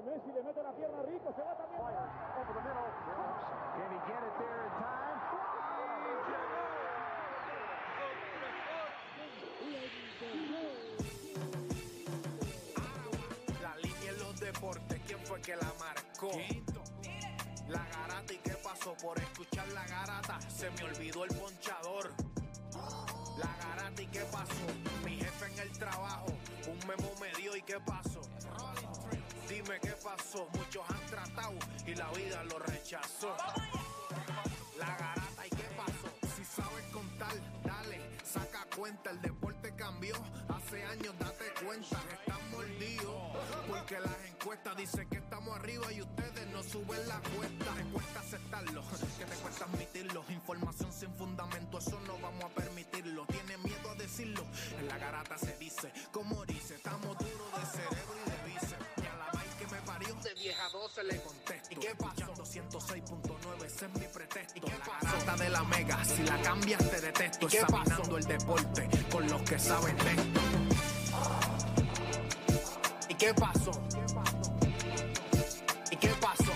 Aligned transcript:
Messi 0.00 0.32
le 0.32 0.42
mete 0.42 0.62
la 0.62 0.72
pierna 0.72 1.02
rico, 1.02 1.34
se 1.36 1.42
va 1.42 1.54
también. 1.54 1.82
Can 3.76 3.92
he 3.92 3.98
get 4.08 4.22
it 4.24 4.34
there 4.38 4.64
in 4.64 4.72
time? 4.80 5.20
La 13.60 13.76
línea 13.76 14.10
en 14.12 14.18
los 14.18 14.40
deportes, 14.40 15.00
¿quién 15.06 15.18
fue 15.26 15.40
que 15.42 15.56
la 15.56 15.72
marcó? 15.78 16.30
La 17.68 17.84
garata 17.84 18.32
y 18.32 18.38
qué 18.38 18.56
pasó 18.64 18.94
por 19.02 19.18
escuchar 19.18 19.68
la 19.68 19.86
garata, 19.86 20.40
se 20.48 20.70
me 20.70 20.84
olvidó 20.84 21.24
el 21.24 21.36
ponchador. 21.36 22.14
La 23.36 23.56
garata 23.66 24.00
y 24.00 24.06
qué 24.06 24.24
pasó, 24.32 24.66
mi 25.04 25.18
jefe 25.18 25.52
en 25.52 25.58
el 25.58 25.78
trabajo, 25.78 26.28
un 26.66 26.78
memo 26.88 27.12
me 27.20 27.30
dio 27.34 27.54
y 27.56 27.62
qué 27.62 27.78
pasó. 27.80 28.22
Qué 29.64 29.94
pasó, 30.02 30.48
muchos 30.54 30.82
han 30.90 31.06
tratado 31.06 31.54
y 31.86 31.94
la 31.94 32.10
vida 32.10 32.42
lo 32.44 32.58
rechazó. 32.58 33.34
La 34.76 34.86
garata 34.86 35.46
y 35.46 35.50
qué 35.50 35.68
pasó, 35.76 36.12
si 36.36 36.44
sabes 36.44 36.84
contar, 36.92 37.32
dale, 37.62 38.00
saca 38.24 38.66
cuenta, 38.76 39.10
el 39.10 39.22
deporte 39.22 39.72
cambió, 39.76 40.16
hace 40.48 40.82
años 40.84 41.14
date 41.18 41.44
cuenta, 41.64 42.00
están 42.12 42.50
mordidos, 42.50 43.36
porque 43.68 44.00
las 44.00 44.24
encuestas 44.26 44.76
dicen 44.76 45.08
que 45.08 45.18
estamos 45.18 45.56
arriba 45.56 45.92
y 45.92 46.02
ustedes 46.02 46.46
no 46.48 46.62
suben 46.64 47.06
la 47.08 47.20
cuesta, 47.20 47.74
te 47.74 47.84
cuesta 47.84 48.20
aceptarlo, 48.20 48.82
que 49.18 49.24
te 49.24 49.36
cuesta 49.36 49.64
admitirlo, 49.64 50.24
información 50.28 50.92
sin 50.92 51.14
fundamento, 51.14 51.78
eso 51.78 52.00
no 52.06 52.18
vamos 52.18 52.44
a 52.44 52.48
permitirlo, 52.48 53.26
tiene 53.26 53.56
miedo 53.58 53.90
a 53.90 53.94
decirlo, 53.94 54.44
en 54.78 54.88
la 54.88 54.98
garata 54.98 55.38
se 55.38 55.56
dice, 55.58 55.92
como 56.10 56.41
vieja 61.02 61.08
12 61.08 61.12
le 61.12 61.22
contesto, 61.22 61.68
¿y 61.70 61.76
qué 61.76 61.94
pasó? 61.96 62.32
106.9, 62.44 63.66
ese 63.66 63.86
es 63.86 63.94
mi 63.94 64.06
pretexto, 64.06 64.58
¿y 64.58 64.60
qué 64.60 64.72
la 64.78 65.10
garata 65.10 65.36
de 65.36 65.50
la 65.50 65.64
mega, 65.64 66.04
si 66.04 66.22
la 66.22 66.42
cambias 66.42 66.90
te 66.90 67.00
detesto, 67.00 67.46
examinando 67.46 68.18
el 68.18 68.24
deporte 68.24 68.88
con 69.10 69.28
los 69.28 69.42
que 69.42 69.58
saben 69.58 69.96
de 69.96 70.10
esto. 70.10 70.40
¿Y 73.08 73.14
qué 73.14 73.34
pasó? 73.34 73.72
¿Y 75.90 75.96
qué 75.96 76.08
pasó? 76.20 76.52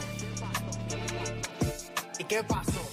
¿Y 2.18 2.24
qué 2.24 2.42
pasó? 2.44 2.76
La 2.76 2.85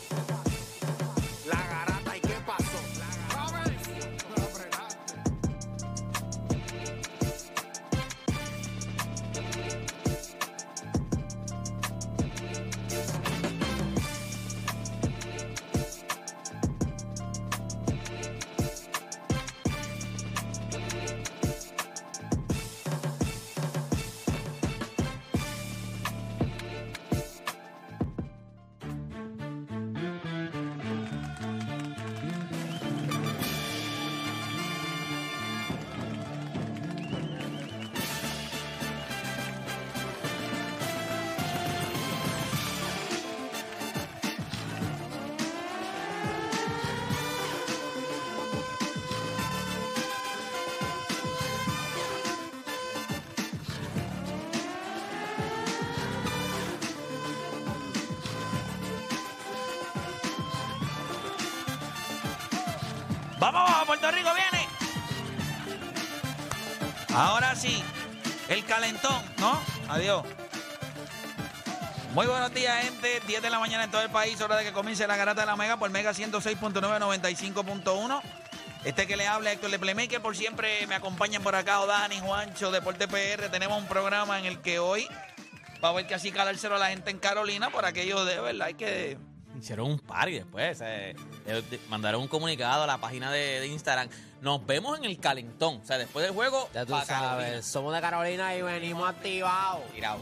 Ahora 67.15 67.55
sí, 67.55 67.83
el 68.49 68.65
calentón, 68.65 69.21
¿no? 69.37 69.61
Adiós. 69.87 70.23
Muy 72.13 72.25
buenos 72.27 72.53
días, 72.53 72.83
gente. 72.83 73.21
10 73.27 73.41
de 73.41 73.49
la 73.49 73.59
mañana 73.59 73.83
en 73.83 73.91
todo 73.91 74.01
el 74.01 74.09
país, 74.09 74.39
hora 74.41 74.55
de 74.55 74.65
que 74.65 74.71
comience 74.71 75.05
la 75.07 75.15
garata 75.15 75.41
de 75.41 75.47
la 75.47 75.55
Mega 75.55 75.77
por 75.77 75.89
Mega 75.91 76.11
106.9, 76.11 76.81
95.1. 76.99 78.21
Este 78.83 79.07
que 79.07 79.15
le 79.15 79.27
habla 79.27 79.51
Héctor 79.51 79.71
de 79.71 79.79
Playmaker, 79.79 80.21
por 80.21 80.35
siempre 80.35 80.85
me 80.87 80.95
acompañan 80.95 81.41
por 81.41 81.55
acá 81.55 81.79
Odani, 81.79 82.19
Juancho, 82.19 82.71
Deporte 82.71 83.07
PR. 83.07 83.49
Tenemos 83.49 83.79
un 83.81 83.87
programa 83.87 84.39
en 84.39 84.45
el 84.45 84.59
que 84.59 84.79
hoy 84.79 85.07
va 85.83 85.89
a 85.89 85.91
haber 85.91 86.05
que 86.07 86.15
así 86.15 86.31
calárselo 86.31 86.75
a 86.75 86.79
la 86.79 86.89
gente 86.89 87.09
en 87.11 87.19
Carolina 87.19 87.69
por 87.69 87.85
aquello 87.85 88.25
de, 88.25 88.41
¿verdad? 88.41 88.67
Hay 88.67 88.73
que 88.73 89.17
Hicieron 89.59 89.91
un 89.91 89.99
party 89.99 90.33
después. 90.33 90.81
eh, 90.81 91.15
eh, 91.45 91.79
mandaron 91.87 92.21
un 92.21 92.27
comunicado 92.27 92.83
a 92.83 92.87
la 92.87 92.97
página 92.97 93.31
de 93.31 93.65
Instagram. 93.67 94.09
Nos 94.43 94.65
vemos 94.65 94.97
en 94.99 95.05
el 95.05 95.17
calentón. 95.19 95.79
O 95.81 95.85
sea, 95.85 95.97
después 95.97 96.23
del 96.25 96.33
juego. 96.35 96.69
Ya 96.73 96.85
tú 96.85 96.93
sabes, 97.07 97.65
somos 97.65 97.93
de 97.95 98.01
Carolina 98.01 98.53
y 98.55 98.61
venimos 98.61 99.09
activados. 99.09 99.81
Tirado. 99.93 100.19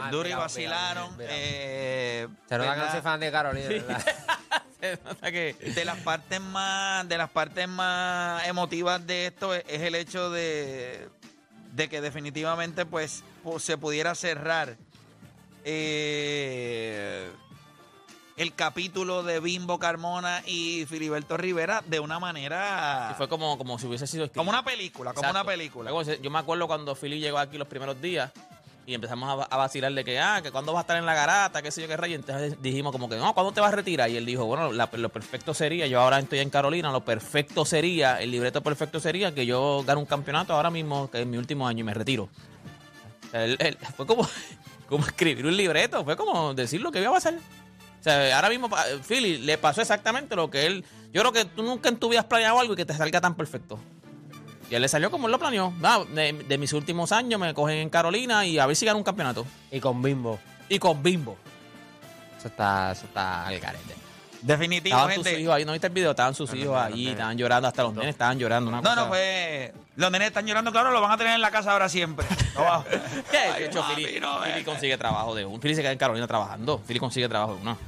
Ah, 0.00 0.10
duro 0.10 0.28
y 0.28 0.32
vacilaron. 0.34 1.16
eh, 1.20 2.26
Se 2.48 2.58
nota 2.58 2.74
que 2.74 2.80
no 2.80 2.90
soy 2.90 3.00
fan 3.02 3.20
de 3.20 3.30
Carolina, 3.30 3.68
¿verdad? 3.68 4.04
Se 4.80 4.98
nota 5.04 5.30
que. 5.32 5.54
de 5.54 5.84
las 5.84 5.98
partes 5.98 6.40
más 6.40 7.08
de 7.08 7.16
las 7.16 7.30
partes 7.30 7.68
más 7.68 8.44
emotivas 8.48 9.06
de 9.06 9.26
esto 9.26 9.54
es, 9.54 9.62
es 9.68 9.82
el 9.82 9.94
hecho 9.94 10.28
de, 10.30 11.08
de 11.72 11.88
que 11.88 12.00
definitivamente 12.00 12.84
pues 12.84 13.22
pu- 13.44 13.60
se 13.60 13.78
pudiera 13.78 14.14
cerrar 14.16 14.76
eh, 15.64 17.30
el 18.36 18.54
capítulo 18.54 19.22
de 19.22 19.40
Bimbo 19.40 19.78
Carmona 19.78 20.42
y 20.46 20.84
Filiberto 20.86 21.36
Rivera 21.36 21.82
de 21.86 22.00
una 22.00 22.18
manera 22.18 23.08
Sí, 23.10 23.14
fue 23.16 23.28
como, 23.28 23.56
como 23.56 23.78
si 23.78 23.86
hubiese 23.86 24.06
sido 24.06 24.24
escrito. 24.24 24.40
como 24.40 24.50
una 24.50 24.62
película 24.64 25.12
como 25.14 25.26
Exacto. 25.26 25.40
una 25.40 25.50
película 25.50 25.90
Yo 26.22 26.30
me 26.30 26.38
acuerdo 26.38 26.66
cuando 26.66 26.94
Philly 26.94 27.18
llegó 27.18 27.38
aquí 27.38 27.56
los 27.56 27.66
primeros 27.68 28.00
días 28.00 28.30
y 28.84 28.94
empezamos 28.94 29.28
a, 29.28 29.34
va- 29.34 29.48
a 29.50 29.56
vacilar 29.56 29.92
de 29.92 30.04
que, 30.04 30.20
ah, 30.20 30.40
que 30.42 30.52
cuándo 30.52 30.72
va 30.72 30.78
a 30.78 30.82
estar 30.82 30.96
en 30.96 31.04
la 31.06 31.12
garata, 31.14 31.60
qué 31.60 31.72
sé 31.72 31.82
yo 31.82 31.88
qué 31.88 31.96
rayo. 31.96 32.14
Entonces 32.14 32.62
dijimos 32.62 32.92
como 32.92 33.08
que, 33.08 33.16
no, 33.16 33.34
¿cuándo 33.34 33.50
te 33.50 33.60
vas 33.60 33.72
a 33.72 33.74
retirar? 33.76 34.08
Y 34.10 34.16
él 34.16 34.24
dijo, 34.24 34.44
bueno, 34.44 34.70
la- 34.70 34.88
lo 34.92 35.08
perfecto 35.08 35.54
sería, 35.54 35.88
yo 35.88 36.00
ahora 36.00 36.20
estoy 36.20 36.38
en 36.38 36.50
Carolina, 36.50 36.92
lo 36.92 37.04
perfecto 37.04 37.64
sería, 37.64 38.20
el 38.22 38.30
libreto 38.30 38.62
perfecto 38.62 39.00
sería 39.00 39.34
que 39.34 39.44
yo 39.44 39.82
gane 39.84 39.98
un 39.98 40.06
campeonato 40.06 40.52
ahora 40.52 40.70
mismo, 40.70 41.10
que 41.10 41.22
es 41.22 41.26
mi 41.26 41.36
último 41.36 41.66
año 41.66 41.80
y 41.80 41.82
me 41.84 41.94
retiro. 41.94 42.28
Él- 43.32 43.76
fue 43.96 44.06
como, 44.06 44.28
como 44.88 45.04
escribir 45.04 45.46
un 45.46 45.56
libreto, 45.56 46.04
fue 46.04 46.16
como 46.16 46.54
decir 46.54 46.80
lo 46.80 46.92
que 46.92 47.00
iba 47.00 47.10
a 47.10 47.14
pasar. 47.14 47.34
O 48.06 48.08
sea, 48.08 48.36
ahora 48.36 48.48
mismo, 48.50 48.70
Philly, 49.08 49.38
le 49.38 49.58
pasó 49.58 49.80
exactamente 49.80 50.36
lo 50.36 50.48
que 50.48 50.64
él. 50.66 50.84
Yo 51.12 51.22
creo 51.22 51.32
que 51.32 51.44
tú 51.44 51.64
nunca 51.64 51.88
en 51.88 51.96
tu 51.96 52.08
vida 52.08 52.20
has 52.20 52.26
planeado 52.26 52.60
algo 52.60 52.74
y 52.74 52.76
que 52.76 52.84
te 52.86 52.94
salga 52.94 53.20
tan 53.20 53.34
perfecto. 53.34 53.80
Y 54.70 54.76
él 54.76 54.82
le 54.82 54.86
salió 54.88 55.10
como 55.10 55.26
él 55.26 55.32
lo 55.32 55.40
planeó. 55.40 55.74
Ah, 55.82 56.04
de, 56.14 56.32
de 56.32 56.58
mis 56.58 56.72
últimos 56.72 57.10
años 57.10 57.40
me 57.40 57.52
cogen 57.52 57.78
en 57.78 57.90
Carolina 57.90 58.46
y 58.46 58.60
a 58.60 58.66
ver 58.66 58.76
si 58.76 58.86
gano 58.86 58.98
un 58.98 59.04
campeonato. 59.04 59.44
y 59.72 59.80
con 59.80 60.00
Bimbo. 60.02 60.38
Y 60.68 60.78
con 60.78 61.02
Bimbo. 61.02 61.36
Eso 62.38 62.46
está, 62.46 62.92
eso 62.92 63.06
está 63.06 63.46
al 63.48 63.58
garete. 63.58 63.94
definitivo 64.42 64.96
Estaban 64.96 65.14
sus 65.24 65.32
hijos 65.32 65.54
ahí, 65.54 65.64
¿no 65.64 65.72
viste 65.72 65.86
el 65.88 65.92
video? 65.92 66.10
Estaban 66.10 66.34
sus 66.34 66.54
hijos 66.54 66.76
ahí, 66.80 67.08
estaban 67.08 67.36
llorando, 67.36 67.66
hasta 67.66 67.82
los 67.82 67.92
nenes 67.94 68.10
estaban 68.10 68.38
llorando. 68.38 68.68
Una 68.68 68.80
no 68.82 68.88
cosa- 68.88 69.00
no 69.02 69.08
pues 69.08 69.72
los 69.96 70.10
nenes 70.12 70.28
están 70.28 70.46
llorando 70.46 70.70
claro 70.70 70.92
lo 70.92 71.00
van 71.00 71.10
a 71.10 71.16
tener 71.16 71.34
en 71.34 71.40
la 71.40 71.50
casa 71.50 71.72
ahora 71.72 71.88
siempre 71.88 72.24
No. 72.54 72.84
¿Qué? 73.30 73.38
Ay, 73.54 73.60
De 73.62 73.66
hecho, 73.66 73.82
Philly, 73.94 74.20
no, 74.20 74.40
Philly 74.42 74.62
consigue 74.64 74.96
trabajo 74.96 75.34
de 75.34 75.44
uno. 75.44 75.58
Philly 75.60 75.74
se 75.74 75.82
queda 75.82 75.92
en 75.92 75.98
Carolina 75.98 76.26
trabajando. 76.28 76.80
Philly 76.86 77.00
consigue 77.00 77.28
trabajo 77.28 77.54
de 77.56 77.62
uno. 77.62 77.78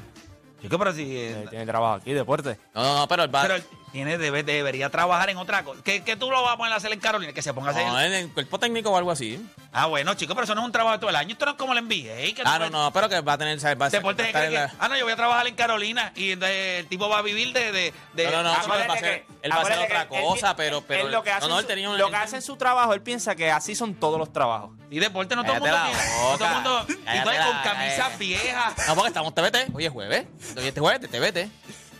Chico, 0.60 0.78
pero 0.78 0.92
si 0.92 1.04
Tiene 1.50 1.66
trabajo 1.66 1.94
aquí, 1.94 2.12
deporte. 2.12 2.58
No, 2.74 2.82
no, 2.82 2.98
no, 3.00 3.08
pero 3.08 3.22
el 3.24 3.34
va- 3.34 3.42
Pero 3.42 3.56
tiene, 3.92 4.18
debe- 4.18 4.42
debería 4.44 4.90
trabajar 4.90 5.30
en 5.30 5.36
otra 5.38 5.64
cosa. 5.64 5.80
¿Qué, 5.82 6.02
qué 6.04 6.16
tú 6.16 6.30
lo 6.30 6.42
vas 6.42 6.54
a 6.54 6.56
poner 6.56 6.72
a 6.72 6.76
hacer 6.76 6.92
en 6.92 7.00
Carolina? 7.00 7.32
Que 7.32 7.42
se 7.42 7.52
ponga 7.54 7.68
a 7.70 7.72
hacer. 7.72 7.86
no, 7.86 8.00
en 8.00 8.12
el 8.12 8.32
cuerpo 8.32 8.58
técnico 8.58 8.90
o 8.90 8.96
algo 8.96 9.10
así. 9.10 9.44
Ah, 9.72 9.86
bueno, 9.86 10.14
chicos, 10.14 10.34
pero 10.34 10.44
eso 10.44 10.54
no 10.54 10.60
es 10.62 10.66
un 10.66 10.72
trabajo 10.72 10.94
de 10.94 10.98
todo 11.00 11.10
el 11.10 11.16
año. 11.16 11.32
Esto 11.32 11.44
no 11.44 11.50
es 11.52 11.56
como 11.58 11.72
el 11.74 11.84
NBA. 11.84 12.34
Que 12.34 12.42
Ah, 12.44 12.58
no, 12.58 12.70
no, 12.70 12.92
pero 12.92 13.08
que 13.08 13.20
va 13.20 13.34
a 13.34 13.38
tener. 13.38 13.58
Va 13.58 13.86
a 13.86 13.90
ser- 13.90 14.00
Deportes 14.00 14.34
va 14.34 14.38
a 14.40 14.42
que 14.48 14.50
la- 14.50 14.72
ah, 14.78 14.88
no, 14.88 14.96
yo 14.96 15.04
voy 15.04 15.12
a 15.12 15.16
trabajar 15.16 15.46
en 15.46 15.54
Carolina 15.54 16.12
y 16.16 16.34
de- 16.34 16.78
el 16.80 16.86
tipo 16.86 17.08
va 17.08 17.18
a 17.18 17.22
vivir 17.22 17.52
de. 17.52 17.72
de, 17.72 17.94
de- 18.14 18.24
No, 18.24 18.30
no, 18.30 18.42
no, 18.44 18.50
Ah, 18.52 18.60
él 18.64 18.70
va 18.70 18.74
a 18.74 18.96
hacer, 18.96 19.26
que- 19.26 19.26
él 19.42 19.52
va 19.52 19.56
a 19.56 19.60
hacer 19.60 19.72
acuérdate 19.74 19.84
otra 19.84 20.08
cosa, 20.08 20.50
él- 20.50 20.54
pero, 20.56 20.80
pero 20.82 21.06
él 21.06 21.12
lo 21.12 21.22
que 21.22 21.30
hace, 21.30 21.48
no, 21.48 21.56
él 21.58 21.62
su- 21.62 21.68
tenía 21.68 21.90
un, 21.90 21.98
lo 21.98 22.10
que 22.10 22.16
hace 22.16 22.36
en 22.36 22.42
su 22.42 22.56
trabajo, 22.56 22.92
él 22.94 23.02
piensa 23.02 23.34
que 23.36 23.50
así 23.50 23.74
son 23.74 23.94
todos 23.94 24.18
los 24.18 24.32
trabajos. 24.32 24.70
Y 24.90 24.98
deporte 25.00 25.36
no 25.36 25.44
todo 25.44 25.54
el 25.56 25.60
mundo 25.60 25.76
no 25.76 26.38
todo 26.38 26.46
el 26.48 26.54
mundo. 26.54 26.86
Y 26.88 27.22
con 27.22 27.34
camisas 27.62 28.18
viejas. 28.18 28.74
No, 28.88 28.94
porque 28.94 29.08
estamos 29.08 29.34
TBT. 29.34 29.68
Hoy 29.74 29.84
es 29.86 29.92
jueves. 29.92 30.26
Hoy 30.56 30.66
este 30.68 30.80
jueves 30.80 31.10
TBT. 31.10 31.50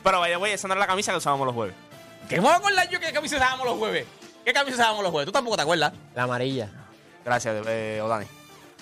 Pero 0.03 0.21
vaya, 0.21 0.37
güey, 0.37 0.53
esa 0.53 0.69
no 0.69 0.75
era 0.75 0.81
la 0.81 0.87
camisa 0.87 1.13
que 1.13 1.19
usábamos 1.19 1.47
los 1.47 1.55
jueves. 1.55 1.75
¿Qué 2.29 2.37
me 2.37 2.43
voy 2.43 2.53
a 2.53 2.57
acordar 2.57 2.89
yo 2.89 3.01
qué 3.01 3.13
camisa 3.13 3.37
usábamos 3.37 3.67
los 3.67 3.77
jueves? 3.79 4.07
¿Qué 4.45 4.53
camisa 4.53 4.77
usábamos 4.77 5.03
los 5.03 5.11
jueves? 5.13 5.27
Tú 5.27 5.33
tampoco 5.33 5.57
te 5.57 5.63
acuerdas. 5.63 5.93
La 6.15 6.23
amarilla. 6.25 6.69
Gracias, 7.25 7.65
eh, 7.67 8.01
Odani. 8.03 8.27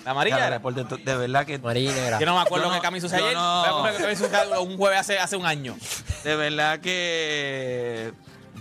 La 0.05 0.11
amarilla 0.11 0.47
era. 0.47 0.59
de 0.59 1.17
verdad 1.17 1.45
que 1.45 1.55
Amarilla 1.55 1.91
negra. 1.93 2.19
Yo 2.19 2.25
no 2.25 2.35
me 2.35 2.41
acuerdo 2.41 2.65
Yo 2.67 2.69
no- 2.71 2.75
qué 2.77 2.81
camisa 2.81 3.07
usé 3.07 3.17
ayer. 3.17 3.33
no. 3.33 3.59
Voy 3.59 3.67
a 3.69 3.71
poner 3.73 3.95
que 3.97 4.03
camisa 4.03 4.25
usé 4.25 4.57
un 4.59 4.77
jueves 4.77 4.99
hace, 4.99 5.19
hace 5.19 5.35
un 5.35 5.45
año. 5.45 5.75
de 6.23 6.35
verdad 6.37 6.79
que 6.79 8.13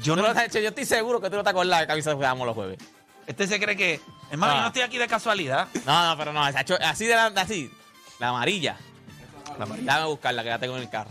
yo 0.03 0.17
no 0.17 0.23
no 0.23 0.33
te 0.33 0.39
has 0.41 0.47
hecho- 0.47 0.59
yo 0.59 0.69
estoy 0.71 0.85
seguro 0.85 1.21
que 1.21 1.31
tú 1.31 1.37
no 1.37 1.45
te 1.45 1.51
acuerdas 1.51 1.79
de 1.81 1.85
qué 1.87 1.89
camisa 1.89 2.15
jugábamos 2.15 2.47
los 2.47 2.55
jueves. 2.57 2.79
este 3.27 3.47
se 3.47 3.61
cree 3.61 3.77
que 3.77 4.01
hermano, 4.31 4.53
yo 4.55 4.59
Ah. 4.59 4.63
no 4.63 4.67
estoy 4.69 4.83
aquí 4.83 4.99
de 4.99 5.07
casualidad. 5.07 5.69
No, 5.85 6.09
no, 6.11 6.17
pero 6.19 6.33
no, 6.33 6.51
se 6.51 6.59
ha 6.59 6.61
hecho 6.63 6.77
así 6.83 7.07
de 7.07 7.15
la, 7.15 7.27
así. 7.27 7.71
La 8.19 8.29
amarilla. 8.29 8.77
Déjame 9.59 10.05
buscarla, 10.07 10.43
que 10.43 10.49
la 10.51 10.59
tengo 10.59 10.77
en 10.77 10.83
el 10.83 10.91
carro. 10.91 11.11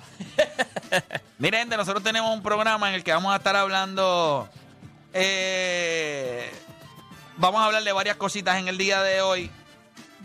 Miren, 1.39 1.61
gente, 1.61 1.77
nosotros 1.77 2.03
tenemos 2.03 2.33
un 2.33 2.43
programa 2.43 2.89
en 2.89 2.95
el 2.95 3.03
que 3.03 3.11
vamos 3.11 3.33
a 3.33 3.37
estar 3.37 3.55
hablando. 3.55 4.49
eh, 5.13 6.51
vamos 7.37 7.61
a 7.61 7.65
hablar 7.65 7.83
de 7.83 7.91
varias 7.91 8.17
cositas 8.17 8.57
en 8.57 8.67
el 8.67 8.77
día 8.77 9.01
de 9.01 9.21
hoy. 9.21 9.49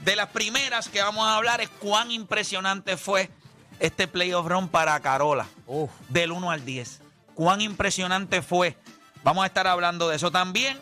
De 0.05 0.17
las 0.17 0.28
primeras 0.28 0.88
que 0.88 1.02
vamos 1.02 1.26
a 1.26 1.37
hablar 1.37 1.61
es 1.61 1.69
cuán 1.69 2.11
impresionante 2.11 2.96
fue 2.96 3.31
este 3.78 4.08
playoff 4.08 4.46
run 4.46 4.69
para 4.69 4.99
Carola. 5.00 5.46
Uf. 5.66 5.90
Del 6.08 6.32
1 6.32 6.50
al 6.50 6.64
10. 6.64 7.00
Cuán 7.34 7.61
impresionante 7.61 8.43
fue. 8.43 8.76
Vamos 9.23 9.44
a 9.44 9.46
estar 9.46 9.66
hablando 9.66 10.08
de 10.08 10.16
eso 10.16 10.31
también. 10.31 10.78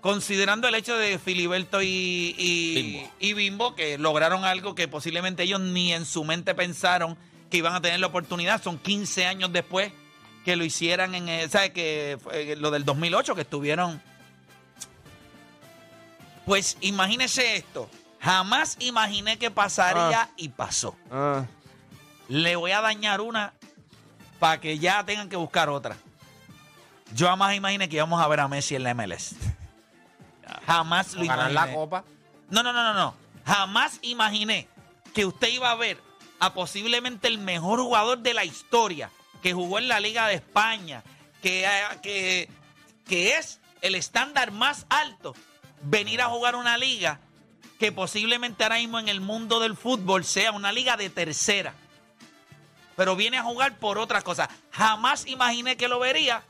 Considerando 0.00 0.68
el 0.68 0.74
hecho 0.76 0.96
de 0.96 1.18
Filiberto 1.18 1.82
y, 1.82 2.34
y, 2.38 2.74
Bimbo. 2.74 3.10
y 3.18 3.32
Bimbo, 3.32 3.74
que 3.74 3.98
lograron 3.98 4.44
algo 4.44 4.74
que 4.74 4.86
posiblemente 4.86 5.42
ellos 5.42 5.60
ni 5.60 5.92
en 5.92 6.04
su 6.06 6.24
mente 6.24 6.54
pensaron 6.54 7.16
que 7.50 7.56
iban 7.56 7.74
a 7.74 7.80
tener 7.80 7.98
la 7.98 8.06
oportunidad. 8.06 8.62
Son 8.62 8.78
15 8.78 9.26
años 9.26 9.52
después 9.52 9.92
que 10.44 10.54
lo 10.56 10.64
hicieran 10.64 11.14
en, 11.14 11.50
¿sabes? 11.50 11.72
Que 11.72 12.18
fue, 12.22 12.52
eh, 12.52 12.56
lo 12.56 12.70
del 12.70 12.84
2008, 12.84 13.34
que 13.34 13.40
estuvieron. 13.40 14.00
Pues 16.46 16.78
imagínese 16.80 17.56
esto. 17.56 17.90
Jamás 18.20 18.76
imaginé 18.80 19.36
que 19.38 19.50
pasaría 19.50 20.30
y 20.36 20.48
pasó. 20.48 20.96
Ah, 21.10 21.44
Le 22.28 22.56
voy 22.56 22.70
a 22.70 22.80
dañar 22.80 23.20
una 23.20 23.52
para 24.38 24.60
que 24.60 24.78
ya 24.78 25.04
tengan 25.04 25.28
que 25.28 25.36
buscar 25.36 25.68
otra. 25.68 25.96
Yo 27.14 27.26
jamás 27.26 27.54
imaginé 27.54 27.88
que 27.88 27.96
íbamos 27.96 28.20
a 28.22 28.28
ver 28.28 28.40
a 28.40 28.48
Messi 28.48 28.74
en 28.76 28.82
la 28.84 28.94
MLS. 28.94 29.34
Jamás 30.66 31.14
lo 31.14 31.24
Ganar 31.24 31.50
imaginé. 31.50 31.72
la 31.72 31.74
copa. 31.74 32.04
No, 32.50 32.62
no, 32.62 32.72
no, 32.72 32.82
no, 32.82 32.94
no. 32.94 33.14
Jamás 33.46 33.98
imaginé 34.02 34.68
que 35.14 35.24
usted 35.26 35.48
iba 35.48 35.70
a 35.70 35.74
ver 35.74 36.00
a 36.40 36.52
posiblemente 36.54 37.28
el 37.28 37.38
mejor 37.38 37.80
jugador 37.80 38.18
de 38.18 38.34
la 38.34 38.44
historia 38.44 39.10
que 39.42 39.52
jugó 39.52 39.78
en 39.78 39.88
la 39.88 40.00
Liga 40.00 40.26
de 40.26 40.34
España, 40.34 41.02
que, 41.42 41.64
eh, 41.64 41.70
que, 42.02 42.48
que 43.06 43.36
es 43.36 43.60
el 43.80 43.94
estándar 43.94 44.50
más 44.52 44.86
alto, 44.88 45.34
venir 45.82 46.20
a 46.20 46.26
jugar 46.28 46.56
una 46.56 46.76
liga 46.76 47.20
que 47.78 47.92
posiblemente 47.92 48.64
ahora 48.64 48.76
mismo 48.76 48.98
en 48.98 49.08
el 49.08 49.20
mundo 49.20 49.60
del 49.60 49.76
fútbol 49.76 50.24
sea 50.24 50.50
una 50.52 50.72
liga 50.72 50.96
de 50.96 51.10
tercera. 51.10 51.74
Pero 52.96 53.14
viene 53.14 53.38
a 53.38 53.44
jugar 53.44 53.76
por 53.78 53.98
otra 53.98 54.22
cosa. 54.22 54.48
Jamás 54.72 55.26
imaginé 55.26 55.76
que 55.76 55.86
lo 55.86 56.00
vería 56.00 56.42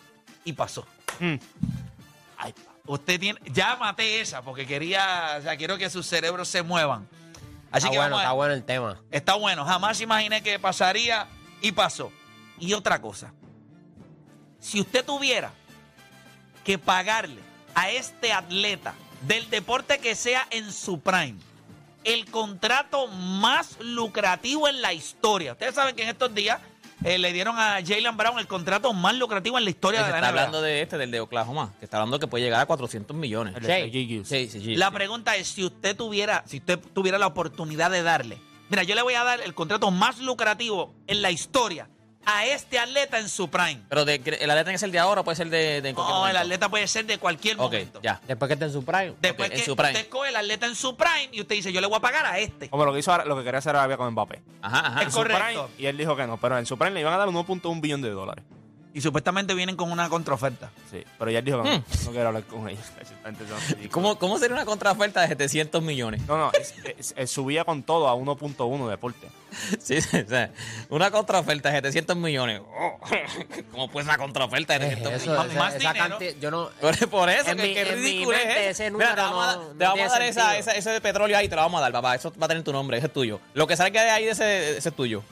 y 0.44 0.54
pasó. 0.54 0.86
mm. 1.20 1.34
Ay, 2.38 2.54
usted 2.88 3.20
tiene. 3.20 3.40
Ya 3.52 3.76
maté 3.76 4.20
esa 4.20 4.42
porque 4.42 4.66
quería. 4.66 5.36
O 5.38 5.42
sea, 5.42 5.56
quiero 5.56 5.78
que 5.78 5.88
sus 5.88 6.06
cerebros 6.06 6.48
se 6.48 6.62
muevan. 6.62 7.08
Así 7.70 7.86
está 7.86 7.90
que 7.90 7.98
bueno, 7.98 8.10
vamos 8.16 8.18
a- 8.18 8.22
está 8.22 8.32
bueno 8.32 8.54
el 8.54 8.64
tema. 8.64 9.00
Está 9.10 9.34
bueno. 9.34 9.64
Jamás 9.64 10.00
imaginé 10.00 10.42
que 10.42 10.58
pasaría 10.58 11.28
y 11.60 11.72
pasó. 11.72 12.10
Y 12.58 12.72
otra 12.72 13.00
cosa. 13.00 13.32
Si 14.58 14.80
usted 14.80 15.04
tuviera 15.04 15.52
que 16.64 16.78
pagarle 16.78 17.40
a 17.74 17.90
este 17.90 18.32
atleta 18.32 18.94
del 19.22 19.48
deporte 19.50 19.98
que 19.98 20.14
sea 20.14 20.46
en 20.50 20.72
su 20.72 21.00
prime 21.00 21.36
el 22.04 22.30
contrato 22.30 23.06
más 23.08 23.76
lucrativo 23.80 24.68
en 24.68 24.80
la 24.82 24.92
historia. 24.92 25.52
Ustedes 25.52 25.74
saben 25.74 25.94
que 25.94 26.02
en 26.04 26.08
estos 26.08 26.34
días 26.34 26.58
eh, 27.04 27.18
le 27.18 27.32
dieron 27.32 27.58
a 27.58 27.78
Jalen 27.86 28.16
Brown 28.16 28.38
el 28.38 28.46
contrato 28.46 28.92
más 28.92 29.14
lucrativo 29.14 29.56
en 29.58 29.64
la 29.64 29.70
historia 29.70 30.02
de 30.02 30.10
la 30.10 30.16
está 30.16 30.20
NBA. 30.20 30.28
hablando 30.28 30.62
de 30.62 30.82
este, 30.82 30.98
del 30.98 31.10
de 31.10 31.20
Oklahoma, 31.20 31.72
que 31.78 31.84
está 31.84 31.98
hablando 31.98 32.18
que 32.18 32.26
puede 32.26 32.44
llegar 32.44 32.60
a 32.60 32.66
400 32.66 33.16
millones. 33.16 33.54
El 33.56 33.62
Sí. 33.64 33.68
de. 33.68 34.24
Sí, 34.24 34.48
sí, 34.48 34.60
sí. 34.60 34.74
La 34.76 34.90
pregunta 34.90 35.36
es 35.36 35.48
si 35.48 35.64
usted 35.64 35.96
tuviera, 35.96 36.42
si 36.46 36.58
usted 36.58 36.78
tuviera 36.94 37.18
la 37.18 37.26
oportunidad 37.26 37.90
de 37.90 38.02
darle. 38.02 38.38
Mira, 38.70 38.82
yo 38.82 38.94
le 38.94 39.02
voy 39.02 39.14
a 39.14 39.24
dar 39.24 39.40
el 39.40 39.54
contrato 39.54 39.90
más 39.90 40.18
lucrativo 40.18 40.92
en 41.06 41.22
la 41.22 41.30
historia 41.30 41.88
a 42.30 42.44
este 42.44 42.78
atleta 42.78 43.18
en 43.18 43.28
su 43.28 43.48
prime. 43.48 43.80
Pero 43.88 44.04
de, 44.04 44.16
el 44.40 44.50
atleta 44.50 44.70
es 44.72 44.82
el 44.82 44.92
de 44.92 44.98
ahora 44.98 45.22
o 45.22 45.24
puede 45.24 45.36
ser 45.36 45.48
de, 45.48 45.80
de 45.80 45.88
en 45.88 45.94
cualquier 45.94 46.14
No, 46.14 46.26
el 46.26 46.32
momento? 46.34 46.38
atleta 46.40 46.68
puede 46.68 46.86
ser 46.86 47.06
de 47.06 47.18
cualquier 47.18 47.54
Ok, 47.56 47.60
momento. 47.62 48.00
ya. 48.02 48.20
Después 48.28 48.48
que 48.48 48.52
esté 48.52 48.66
en 48.66 48.72
su 48.72 48.84
prime. 48.84 49.14
Después 49.20 49.48
Ok, 49.48 49.54
en 49.54 49.58
que 49.60 49.64
su 49.64 49.74
prime. 49.76 49.92
usted 49.92 50.08
coge 50.08 50.28
el 50.28 50.36
atleta 50.36 50.66
en 50.66 50.74
su 50.76 50.94
prime 50.96 51.28
y 51.32 51.40
usted 51.40 51.54
dice, 51.54 51.72
yo 51.72 51.80
le 51.80 51.86
voy 51.86 51.96
a 51.96 52.00
pagar 52.00 52.26
a 52.26 52.38
este. 52.38 52.68
Como 52.68 52.84
lo 52.84 52.92
que 52.92 52.98
hizo 52.98 53.10
ahora- 53.12 53.24
lo 53.24 53.36
que 53.38 53.44
quería 53.44 53.58
hacer 53.58 53.74
Arabia 53.74 53.96
con 53.96 54.10
Mbappé. 54.12 54.42
Ajá, 54.60 54.78
ajá. 54.88 55.00
Es 55.00 55.06
En 55.06 55.10
su 55.12 55.16
correcto. 55.18 55.66
prime, 55.68 55.68
y 55.78 55.86
él 55.86 55.96
dijo 55.96 56.14
que 56.16 56.26
no, 56.26 56.36
pero 56.36 56.58
en 56.58 56.66
su 56.66 56.76
prime 56.76 56.92
le 56.92 57.00
iban 57.00 57.14
a 57.14 57.16
dar 57.16 57.28
1.1 57.28 57.80
billón 57.80 58.02
de 58.02 58.10
dólares. 58.10 58.44
Y 58.98 59.00
supuestamente 59.00 59.54
vienen 59.54 59.76
con 59.76 59.92
una 59.92 60.08
contraoferta. 60.08 60.70
Sí, 60.90 61.04
pero 61.20 61.30
ya 61.30 61.38
él 61.38 61.44
dijo 61.44 61.62
que 61.62 61.68
no, 61.70 61.76
Hmm. 61.78 61.82
no 62.06 62.10
quiero 62.10 62.26
hablar 62.28 62.42
con 62.42 62.66
ridículos. 62.66 63.88
¿Cómo, 63.92 64.18
¿Cómo 64.18 64.38
sería 64.40 64.54
una 64.56 64.64
contraoferta 64.64 65.20
de 65.20 65.28
700 65.28 65.80
millones? 65.84 66.20
No, 66.26 66.36
no, 66.36 66.50
es- 66.52 66.74
es- 66.98 67.14
es- 67.16 67.30
subía 67.30 67.64
con 67.64 67.84
todo 67.84 68.08
a 68.08 68.14
1.1 68.16 68.84
de 68.86 68.90
deporte. 68.90 69.28
Sí, 69.80 70.00
sí, 70.02 70.16
o 70.18 70.28
sea, 70.28 70.50
una 70.90 71.10
contraoferta 71.12 71.68
de 71.70 71.76
700 71.76 72.16
millones. 72.16 72.60
Oh, 72.66 72.98
¿Cómo 73.70 73.88
puede 73.88 74.04
ser 74.04 74.14
una 74.14 74.18
contraoferta 74.22 74.78
de 74.78 74.86
Es 74.88 74.98
700 74.98 75.22
eso, 75.22 75.30
millones? 75.30 75.52
esa, 75.52 75.58
más 75.62 75.74
esa 75.74 75.92
dinero. 75.92 76.08
cantidad, 76.08 76.34
yo 76.40 76.50
no... 76.50 76.68
Por, 76.80 77.08
por 77.08 77.30
eso, 77.30 77.50
En 77.52 77.56
que, 77.56 77.62
mi- 77.62 77.74
que 77.74 77.82
en 77.82 78.02
mi 78.02 78.10
ridículo 78.10 78.36
es 78.36 78.44
mente 78.46 78.60
eso. 78.62 78.70
ese 78.82 78.90
Mira, 78.90 78.90
número 78.90 79.14
te 79.14 79.20
vamos 79.22 79.44
a, 79.46 79.52
no- 79.52 79.58
dar- 79.60 79.68
no 79.68 79.78
te 79.78 79.84
vamos 79.84 79.90
a 79.90 79.94
tiene 79.94 80.08
dar 80.10 80.22
esa, 80.22 80.40
sentido. 80.40 80.60
esa- 80.60 80.72
ese 80.72 80.90
de 80.90 81.00
petróleo 81.00 81.38
ahí, 81.38 81.48
te 81.48 81.54
lo 81.56 81.62
vamos 81.62 81.78
a 81.78 81.82
dar, 81.82 81.92
papá. 81.92 82.14
Eso 82.16 82.32
va 82.40 82.46
a 82.46 82.48
tener 82.48 82.64
tu 82.64 82.72
nombre, 82.72 82.98
ese 82.98 83.06
es 83.06 83.12
tuyo. 83.12 83.40
Lo 83.54 83.66
que 83.68 83.76
salga 83.76 84.02
de 84.02 84.10
ahí, 84.10 84.24
de 84.24 84.32
ese, 84.32 84.76
ese 84.76 84.88
es 84.88 84.94
tuyo. 84.96 85.22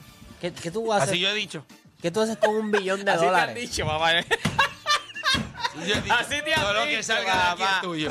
¿Qué, 0.41 0.51
qué 0.53 0.71
tú 0.71 0.91
haces? 0.93 1.09
Así 1.09 1.19
yo 1.19 1.29
he 1.29 1.33
dicho. 1.35 1.63
¿Qué 2.01 2.11
tú 2.11 2.21
haces 2.21 2.37
con 2.37 2.55
un 2.55 2.71
billón 2.71 3.03
de 3.03 3.11
Así 3.11 3.19
te 3.21 3.25
han 3.27 3.31
dólares? 3.33 3.55
dicho, 3.55 3.85
papá. 3.85 4.13
Dicho, 4.13 6.01
Así 6.13 6.35
te 6.43 6.53
han 6.53 6.61
Todo 6.61 6.73
lo 6.73 6.83
que 6.83 6.89
dicho, 6.89 7.03
salga 7.03 7.33
de 7.35 7.41
aquí 7.51 7.61
papá. 7.63 7.75
es 7.75 7.81
tuyo. 7.81 8.09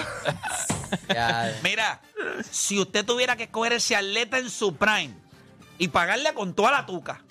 Ya, 1.08 1.58
Mira, 1.62 2.00
si 2.50 2.78
usted 2.80 3.04
tuviera 3.04 3.36
que 3.36 3.44
escoger 3.44 3.72
ese 3.74 3.96
atleta 3.96 4.38
en 4.38 4.50
su 4.50 4.76
prime 4.76 5.14
y 5.78 5.88
pagarle 5.88 6.32
con 6.34 6.54
toda 6.54 6.70
la 6.70 6.86
tuca 6.86 7.22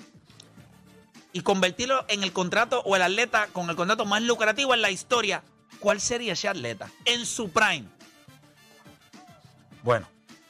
y 1.33 1.41
convertirlo 1.41 2.05
en 2.07 2.23
el 2.23 2.31
contrato 2.33 2.81
o 2.85 2.95
el 2.95 3.01
atleta 3.01 3.47
con 3.47 3.69
el 3.69 3.75
contrato 3.75 4.05
más 4.05 4.21
lucrativo 4.21 4.73
en 4.73 4.81
la 4.81 4.91
historia, 4.91 5.43
¿cuál 5.79 5.99
sería 6.01 6.33
ese 6.33 6.47
atleta 6.47 6.89
en 7.05 7.25
su 7.25 7.49
prime? 7.49 7.85
Bueno, 9.83 10.07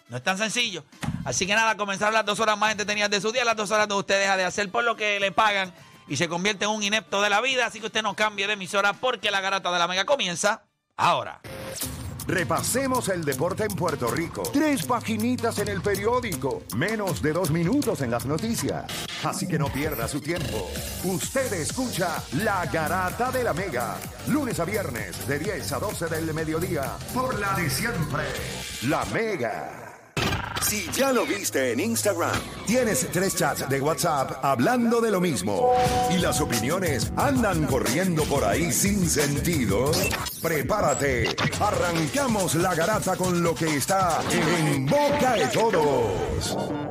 no 0.10 0.18
es 0.18 0.24
tan 0.24 0.38
sencillo. 0.38 0.84
Así 1.26 1.46
que 1.48 1.56
nada, 1.56 1.76
comenzaron 1.78 2.14
las 2.14 2.26
dos 2.26 2.40
horas 2.40 2.58
más 2.58 2.72
entretenidas 2.72 3.10
de 3.10 3.20
su 3.22 3.32
día, 3.32 3.44
las 3.46 3.56
dos 3.56 3.70
horas 3.72 3.88
donde 3.88 4.00
usted 4.02 4.20
deja 4.20 4.38
de 4.38 4.46
hacer 4.46 4.70
por 4.72 4.84
lo 4.84 4.96
que 4.96 5.20
le 5.20 5.32
pagan 5.32 5.74
y 6.08 6.18
se 6.18 6.28
convierte 6.30 6.66
en 6.66 6.72
un 6.72 6.84
inepto 6.84 7.22
de 7.22 7.30
la 7.30 7.42
vida. 7.42 7.66
Así 7.66 7.80
que 7.80 7.88
usted 7.88 8.04
no 8.04 8.16
cambie 8.16 8.48
de 8.48 8.54
emisora 8.54 8.94
porque 8.94 9.32
la 9.32 9.42
garata 9.42 9.72
de 9.72 9.80
la 9.80 9.88
mega 9.88 10.06
comienza 10.06 10.64
ahora. 10.98 11.42
Repasemos 12.28 13.10
el 13.10 13.24
deporte 13.24 13.66
en 13.66 13.76
Puerto 13.76 14.08
Rico. 14.08 14.42
Tres 14.52 14.84
paginitas 14.84 15.60
en 15.60 15.68
el 15.68 15.82
periódico. 15.82 16.64
Menos 16.76 17.22
de 17.22 17.34
dos 17.34 17.52
minutos 17.52 18.02
en 18.02 18.10
las 18.10 18.26
noticias. 18.26 18.86
Así 19.24 19.48
que 19.48 19.60
no 19.60 19.68
pierda 19.68 20.08
su 20.08 20.20
tiempo. 20.22 20.68
Usted 21.04 21.54
escucha 21.54 22.24
La 22.34 22.66
Garata 22.66 23.32
de 23.32 23.44
la 23.44 23.54
Mega. 23.54 23.98
Lunes 24.28 24.60
a 24.60 24.66
viernes 24.66 25.28
de 25.28 25.38
10 25.38 25.72
a 25.74 25.80
12 25.80 26.08
del 26.08 26.34
mediodía. 26.34 26.98
Por 27.14 27.40
la 27.40 27.54
de 27.54 27.70
siempre. 27.70 28.24
La 28.88 29.06
Mega. 29.06 29.85
Si 30.68 30.90
ya 30.94 31.14
lo 31.14 31.28
viste 31.28 31.74
en 31.74 31.80
Instagram, 31.80 32.34
tienes 32.66 33.08
tres 33.12 33.36
chats 33.36 33.70
de 33.70 33.80
WhatsApp 33.80 34.44
hablando 34.44 35.00
de 35.00 35.12
lo 35.12 35.22
mismo 35.22 35.74
y 36.10 36.18
las 36.18 36.42
opiniones 36.42 37.12
andan 37.18 37.68
corriendo 37.68 38.24
por 38.24 38.44
ahí 38.44 38.72
sin 38.72 39.08
sentido, 39.08 39.92
prepárate. 40.42 41.36
Arrancamos 41.60 42.56
la 42.56 42.74
garata 42.74 43.16
con 43.16 43.44
lo 43.44 43.54
que 43.54 43.76
está 43.76 44.20
en 44.32 44.88
boca 44.88 45.36
de 45.36 45.48
todos. 45.50 46.85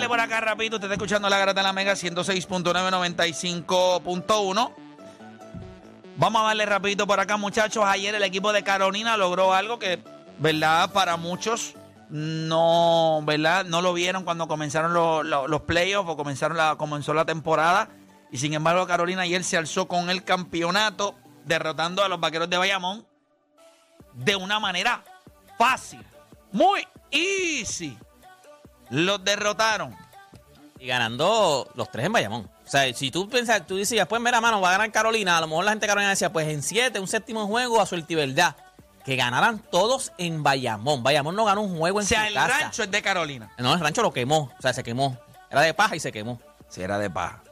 Darle 0.00 0.08
por 0.08 0.20
acá 0.20 0.40
rapidito. 0.40 0.76
Usted 0.76 0.86
está 0.86 0.94
escuchando 0.94 1.28
la 1.28 1.38
garata 1.38 1.60
de 1.60 1.66
la 1.66 1.72
Mega 1.72 1.92
106.995.1. 1.92 4.72
Vamos 6.16 6.42
a 6.42 6.46
darle 6.46 6.66
rapidito 6.66 7.06
por 7.06 7.20
acá, 7.20 7.36
muchachos. 7.36 7.84
Ayer 7.86 8.14
el 8.14 8.22
equipo 8.22 8.52
de 8.52 8.62
Carolina 8.62 9.16
logró 9.16 9.54
algo 9.54 9.78
que, 9.78 10.02
¿verdad? 10.38 10.90
Para 10.92 11.16
muchos 11.16 11.74
no, 12.10 13.20
¿verdad? 13.24 13.64
No 13.64 13.80
lo 13.82 13.92
vieron 13.92 14.24
cuando 14.24 14.48
comenzaron 14.48 14.92
los, 14.92 15.24
los- 15.24 15.62
playoffs 15.62 16.10
o 16.10 16.16
comenzaron 16.16 16.56
la, 16.56 16.76
comenzó 16.76 17.14
la 17.14 17.24
temporada. 17.24 17.88
Y 18.32 18.38
sin 18.38 18.54
embargo, 18.54 18.86
Carolina 18.86 19.22
ayer 19.22 19.42
se 19.44 19.56
alzó 19.56 19.86
con 19.88 20.10
el 20.10 20.24
campeonato, 20.24 21.14
derrotando 21.44 22.04
a 22.04 22.08
los 22.08 22.20
vaqueros 22.20 22.50
de 22.50 22.58
Bayamón 22.58 23.06
de 24.12 24.36
una 24.36 24.60
manera 24.60 25.02
fácil. 25.56 26.04
Muy 26.52 26.86
Easy. 27.12 27.96
Los 28.90 29.24
derrotaron. 29.24 29.96
Y 30.78 30.86
ganando 30.86 31.68
los 31.74 31.90
tres 31.90 32.06
en 32.06 32.12
Bayamón. 32.12 32.50
O 32.66 32.70
sea, 32.70 32.92
si 32.94 33.10
tú 33.10 33.28
piensas, 33.28 33.66
tú 33.66 33.76
decías, 33.76 34.06
pues 34.06 34.20
mira, 34.22 34.40
mano, 34.40 34.60
va 34.60 34.68
a 34.70 34.72
ganar 34.72 34.90
Carolina. 34.92 35.36
A 35.36 35.40
lo 35.40 35.48
mejor 35.48 35.64
la 35.64 35.72
gente 35.72 35.84
de 35.84 35.88
Carolina 35.88 36.10
decía, 36.10 36.32
pues 36.32 36.48
en 36.48 36.62
siete, 36.62 37.00
un 37.00 37.08
séptimo 37.08 37.46
juego 37.46 37.80
a 37.80 37.86
suerte 37.86 38.12
y 38.12 38.16
verdad. 38.16 38.56
Que 39.04 39.16
ganaran 39.16 39.58
todos 39.70 40.12
en 40.18 40.42
Bayamón. 40.42 41.02
Bayamón 41.02 41.34
no 41.36 41.44
ganó 41.44 41.62
un 41.62 41.76
juego 41.78 41.98
O 41.98 42.00
en 42.00 42.06
sea, 42.06 42.22
su 42.22 42.28
el 42.28 42.34
casa. 42.34 42.58
rancho 42.60 42.82
es 42.82 42.90
de 42.90 43.02
Carolina. 43.02 43.50
No, 43.58 43.74
el 43.74 43.80
rancho 43.80 44.02
lo 44.02 44.12
quemó. 44.12 44.52
O 44.58 44.62
sea, 44.62 44.72
se 44.72 44.82
quemó. 44.82 45.18
Era 45.50 45.62
de 45.62 45.74
paja 45.74 45.96
y 45.96 46.00
se 46.00 46.12
quemó. 46.12 46.40
Si 46.68 46.80
era 46.82 46.98
de 46.98 47.10
paja. 47.10 47.42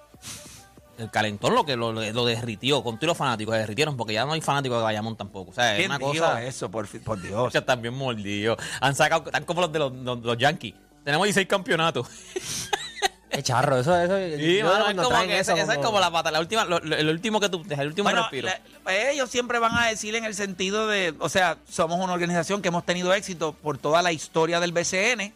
El 0.98 1.10
calentón 1.10 1.54
lo 1.54 1.64
que 1.64 1.76
lo, 1.76 1.92
lo- 1.92 2.24
derritió. 2.24 2.82
Con 2.82 2.96
todos 2.96 3.08
los 3.08 3.16
fanáticos 3.16 3.54
se 3.54 3.60
derritieron 3.60 3.96
porque 3.96 4.14
ya 4.14 4.24
no 4.24 4.32
hay 4.32 4.40
fanáticos 4.40 4.78
de 4.78 4.84
Bayamón 4.84 5.16
tampoco. 5.16 5.50
O 5.50 5.54
sea, 5.54 5.72
es 5.72 5.78
¿Quién 5.78 5.90
una 5.90 5.98
dijo 5.98 6.10
cosa. 6.12 6.42
eso, 6.42 6.70
por, 6.70 6.86
por 7.02 7.20
Dios? 7.20 7.54
Están 7.54 7.82
bien 7.82 7.94
mordidos. 7.94 8.58
Han 8.80 8.94
sacado, 8.94 9.24
están 9.26 9.44
como 9.44 9.60
los 9.62 9.72
de 9.72 9.78
los, 9.78 9.92
los- 9.92 10.18
los 10.20 10.38
Yankees. 10.38 10.74
Tenemos 11.04 11.24
16 11.26 11.46
campeonatos. 11.48 12.08
Qué 13.30 13.42
charro, 13.42 13.78
eso, 13.78 13.96
eso. 13.96 14.16
Sí, 14.38 14.56
yo 14.58 14.66
mano, 14.66 14.88
es 14.88 14.96
como 14.96 15.20
que 15.26 15.38
esa, 15.38 15.54
esa 15.54 15.72
es 15.74 15.78
como 15.78 16.00
la 16.00 16.10
pata, 16.10 16.30
la 16.30 16.40
última, 16.40 16.64
lo- 16.64 16.80
lo- 16.80 16.96
el 16.96 17.08
último 17.08 17.38
que 17.40 17.48
tú, 17.48 17.62
el 17.68 17.86
último 17.88 18.04
Bueno, 18.04 18.22
respiro. 18.22 18.48
la- 18.48 18.58
pues 18.82 19.08
ellos 19.10 19.30
siempre 19.30 19.58
van 19.58 19.76
a 19.76 19.86
decir 19.86 20.14
en 20.16 20.24
el 20.24 20.34
sentido 20.34 20.88
de, 20.88 21.14
o 21.18 21.28
sea, 21.28 21.58
somos 21.70 22.02
una 22.02 22.14
organización 22.14 22.62
que 22.62 22.68
hemos 22.68 22.84
tenido 22.86 23.12
éxito 23.12 23.52
por 23.52 23.76
toda 23.78 24.00
la 24.02 24.12
historia 24.12 24.60
del 24.60 24.72
BCN. 24.72 25.32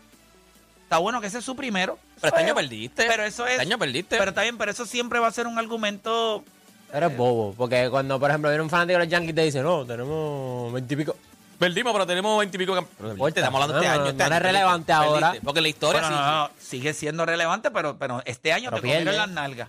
Está 0.85 0.99
bueno 0.99 1.21
que 1.21 1.27
ese 1.29 1.39
es 1.39 1.45
su 1.45 1.55
primero. 1.55 1.99
Pero 2.21 2.35
este 2.35 2.45
año 2.45 2.55
perdiste. 2.55 3.05
Pero 3.07 3.25
eso 3.25 3.45
es. 3.47 3.53
Este 3.53 3.63
año 3.63 3.79
perdiste. 3.79 4.17
Pero 4.17 4.31
está 4.31 4.43
bien, 4.43 4.57
pero 4.59 4.71
eso 4.73 4.85
siempre 4.87 5.19
va 5.19 5.29
a 5.29 5.33
ser 5.33 5.47
un 5.47 5.59
argumento. 5.59 6.43
Pero 6.91 7.07
es 7.07 7.17
bobo, 7.17 7.55
porque 7.57 7.89
cuando, 7.91 8.19
por 8.19 8.31
ejemplo, 8.31 8.51
viene 8.51 8.63
un 8.63 8.71
fanático 8.71 8.99
de 8.99 9.05
los 9.05 9.09
Yankees 9.13 9.31
y 9.31 9.35
te 9.35 9.43
dice, 9.43 9.63
no, 9.63 9.85
tenemos 9.87 10.73
veintipico. 10.73 11.15
Perdimos, 11.63 11.93
pero 11.93 12.07
tenemos 12.09 12.37
20 12.41 12.57
y 12.57 12.59
pico 12.59 12.75
campeones. 12.75 13.13
Importa. 13.13 13.39
Estamos 13.41 13.63
hablando 13.63 13.81
de 13.81 13.87
este 13.87 13.89
No, 13.89 13.93
año. 13.95 14.03
no, 14.03 14.11
este 14.11 14.19
no 14.19 14.25
año, 14.27 14.35
es 14.35 14.43
relevante 14.43 14.87
perdiste, 14.87 14.93
ahora. 15.09 15.27
perdiste. 15.29 15.45
Porque 15.45 15.61
la 15.61 15.69
historia 15.69 16.01
Bueno, 16.01 16.17
sí. 16.17 16.23
no, 16.23 16.31
no, 16.49 16.51
sigue 16.59 16.93
siendo 16.95 17.25
relevante, 17.27 17.71
pero, 17.71 17.97
pero 17.99 18.21
este 18.25 18.53
año 18.53 18.71
Pero 18.71 18.83
te 18.83 18.89
cogieron 18.89 19.05
pierde. 19.05 19.19
las 19.19 19.31
nalgas. 19.31 19.69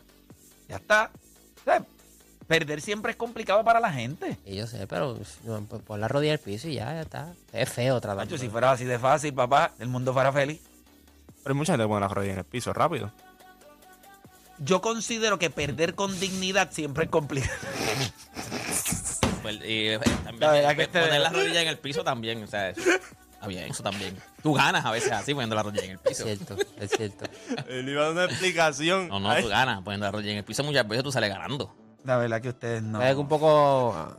Ya 0.70 0.78
está. 0.78 1.12
O 1.62 1.64
sea, 1.64 1.84
perder 2.48 2.82
siempre 2.82 3.12
es 3.12 3.16
complicado 3.16 3.64
para 3.64 3.80
la 3.80 3.94
gente. 3.94 4.38
Y 4.44 4.56
yo 4.56 4.66
sé, 4.66 4.88
pero 4.88 5.20
no, 5.44 5.62
pues, 5.66 5.84
pon 5.84 6.02
la 6.02 6.08
rodilla 6.08 6.34
en 6.34 6.40
el 6.40 6.44
piso 6.44 6.68
y 6.68 6.74
ya, 6.74 6.86
ya 6.94 7.02
está. 7.02 7.34
Es 7.52 7.70
feo 7.70 8.02
tratar. 8.02 8.28
Si 8.40 8.50
fuera 8.50 8.72
así 8.72 8.86
de 8.86 8.98
fácil, 8.98 9.36
papá, 9.36 9.74
el 9.78 9.88
mundo 9.88 10.14
fuera 10.14 10.32
feliz. 10.34 10.62
Pero 11.44 11.54
hay 11.54 11.58
mucha 11.58 11.74
gente 11.74 11.84
que 11.84 11.90
pone 11.90 12.02
las 12.02 12.12
rodillas 12.12 12.34
en 12.34 12.40
el 12.40 12.46
piso 12.46 12.74
rápido. 12.74 13.12
Yo 14.58 14.82
considero 14.82 15.38
que 15.38 15.52
perder 15.52 15.94
con 15.94 16.20
dignidad 16.20 16.72
siempre 16.72 17.04
es 17.04 17.10
complicado. 17.12 17.54
Pues, 19.44 19.56
y, 19.58 19.90
eh, 19.90 20.00
también, 20.24 20.40
La 20.64 20.72
eh, 20.72 20.76
que 20.76 20.84
este- 20.84 21.02
poner 21.02 21.22
las 21.22 21.32
rodillas 21.34 21.58
en 21.62 21.68
el 21.68 21.78
piso 21.78 22.04
también. 22.04 22.44
O 22.44 22.48
sea, 22.48 22.70
eso, 22.70 22.82
está 23.34 23.46
bien, 23.48 23.70
eso 23.70 23.84
también. 23.84 24.18
Tú 24.42 24.54
ganas 24.54 24.84
a 24.86 24.92
veces 24.92 25.12
así 25.12 25.34
poniendo 25.34 25.56
las 25.56 25.66
rodillas 25.66 25.86
en 25.86 25.92
el 25.92 25.98
Es 25.98 26.02
piso. 26.10 26.24
cierto, 26.24 26.56
es 26.80 26.90
cierto. 26.92 27.26
Él 27.70 27.88
iba 27.90 28.02
a 28.02 28.06
dar 28.06 28.14
una 28.14 28.24
explicación. 28.26 29.10
No, 29.10 29.20
no, 29.20 29.30
Ay, 29.30 29.44
tú 29.44 29.50
ganas 29.50 29.84
poniendo 29.84 30.06
las 30.06 30.14
rodillas 30.14 30.32
en 30.32 30.38
el 30.40 30.44
piso. 30.44 30.64
Muchas 30.64 30.88
veces 30.88 31.04
tú 31.04 31.12
sales 31.12 31.30
ganando. 31.30 31.76
La 32.06 32.18
verdad 32.18 32.42
que 32.42 32.50
ustedes 32.50 32.82
no. 32.82 33.02
Es 33.02 33.16
un 33.16 33.28
poco 33.28 33.94
ah, 33.96 34.18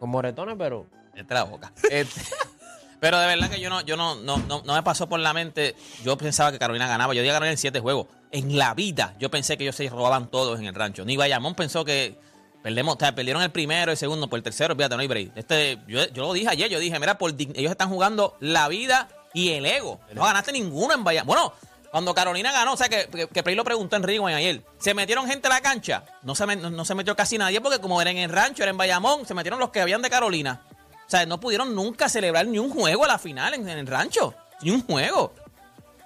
con 0.00 0.10
moretones, 0.10 0.56
pero 0.58 0.86
Entre 1.14 1.34
la 1.34 1.44
boca. 1.44 1.72
Este, 1.90 2.20
pero 3.00 3.18
de 3.20 3.26
verdad 3.26 3.50
que 3.50 3.60
yo 3.60 3.70
no, 3.70 3.80
yo 3.82 3.96
no, 3.96 4.14
no, 4.16 4.38
no, 4.38 4.62
no 4.64 4.74
me 4.74 4.82
pasó 4.82 5.08
por 5.08 5.20
la 5.20 5.32
mente. 5.32 5.74
Yo 6.02 6.16
pensaba 6.16 6.50
que 6.52 6.58
Carolina 6.58 6.86
ganaba. 6.88 7.14
Yo 7.14 7.22
día 7.22 7.32
ganar 7.32 7.48
en 7.50 7.58
siete 7.58 7.80
juegos. 7.80 8.06
En 8.32 8.58
la 8.58 8.74
vida, 8.74 9.14
yo 9.18 9.30
pensé 9.30 9.56
que 9.56 9.64
ellos 9.64 9.76
se 9.76 9.88
robaban 9.88 10.30
todos 10.30 10.58
en 10.58 10.66
el 10.66 10.74
rancho. 10.74 11.04
Ni 11.04 11.16
Bayamón 11.16 11.54
pensó 11.54 11.84
que 11.84 12.18
perdemos, 12.66 12.96
o 12.96 12.98
sea, 12.98 13.14
perdieron 13.14 13.42
el 13.44 13.50
primero, 13.52 13.92
el 13.92 13.96
segundo, 13.96 14.26
por 14.28 14.38
el 14.38 14.42
tercero, 14.42 14.74
fíjate, 14.74 14.96
no 14.96 15.00
hay 15.00 15.06
break. 15.06 15.36
Este, 15.36 15.78
yo, 15.86 16.04
yo 16.08 16.22
lo 16.24 16.32
dije 16.32 16.48
ayer, 16.48 16.68
yo 16.68 16.80
dije, 16.80 16.98
mira, 16.98 17.16
por 17.16 17.30
ellos 17.38 17.70
están 17.70 17.88
jugando 17.88 18.36
la 18.40 18.66
vida 18.66 19.06
y 19.32 19.50
el 19.52 19.64
ego. 19.66 20.00
No 20.14 20.24
ganaste 20.24 20.50
ninguno 20.50 20.92
en 20.92 21.04
Bayamón. 21.04 21.28
Bueno, 21.28 21.52
cuando 21.92 22.12
Carolina 22.12 22.50
ganó, 22.50 22.72
o 22.72 22.76
sea, 22.76 22.88
que, 22.88 23.06
que, 23.06 23.28
que 23.28 23.42
Prey 23.44 23.54
lo 23.54 23.62
preguntó 23.62 23.94
en 23.94 24.02
Rewind 24.02 24.36
ayer, 24.36 24.62
¿se 24.78 24.94
metieron 24.94 25.28
gente 25.28 25.46
a 25.46 25.50
la 25.50 25.60
cancha? 25.60 26.02
No 26.22 26.34
se, 26.34 26.44
me- 26.44 26.56
no, 26.56 26.68
no 26.68 26.84
se 26.84 26.96
metió 26.96 27.14
casi 27.14 27.38
nadie 27.38 27.60
porque 27.60 27.78
como 27.78 28.02
era 28.02 28.10
en 28.10 28.18
el 28.18 28.30
rancho, 28.30 28.64
era 28.64 28.70
en 28.70 28.76
Bayamón, 28.76 29.24
se 29.26 29.34
metieron 29.34 29.60
los 29.60 29.70
que 29.70 29.80
habían 29.80 30.02
de 30.02 30.10
Carolina. 30.10 30.62
O 31.06 31.08
sea, 31.08 31.24
no 31.24 31.38
pudieron 31.38 31.72
nunca 31.72 32.08
celebrar 32.08 32.48
ni 32.48 32.58
un 32.58 32.68
juego 32.70 33.04
a 33.04 33.06
la 33.06 33.18
final 33.20 33.54
en, 33.54 33.68
en 33.68 33.78
el 33.78 33.86
rancho. 33.86 34.34
Ni 34.62 34.72
un 34.72 34.82
juego. 34.84 35.32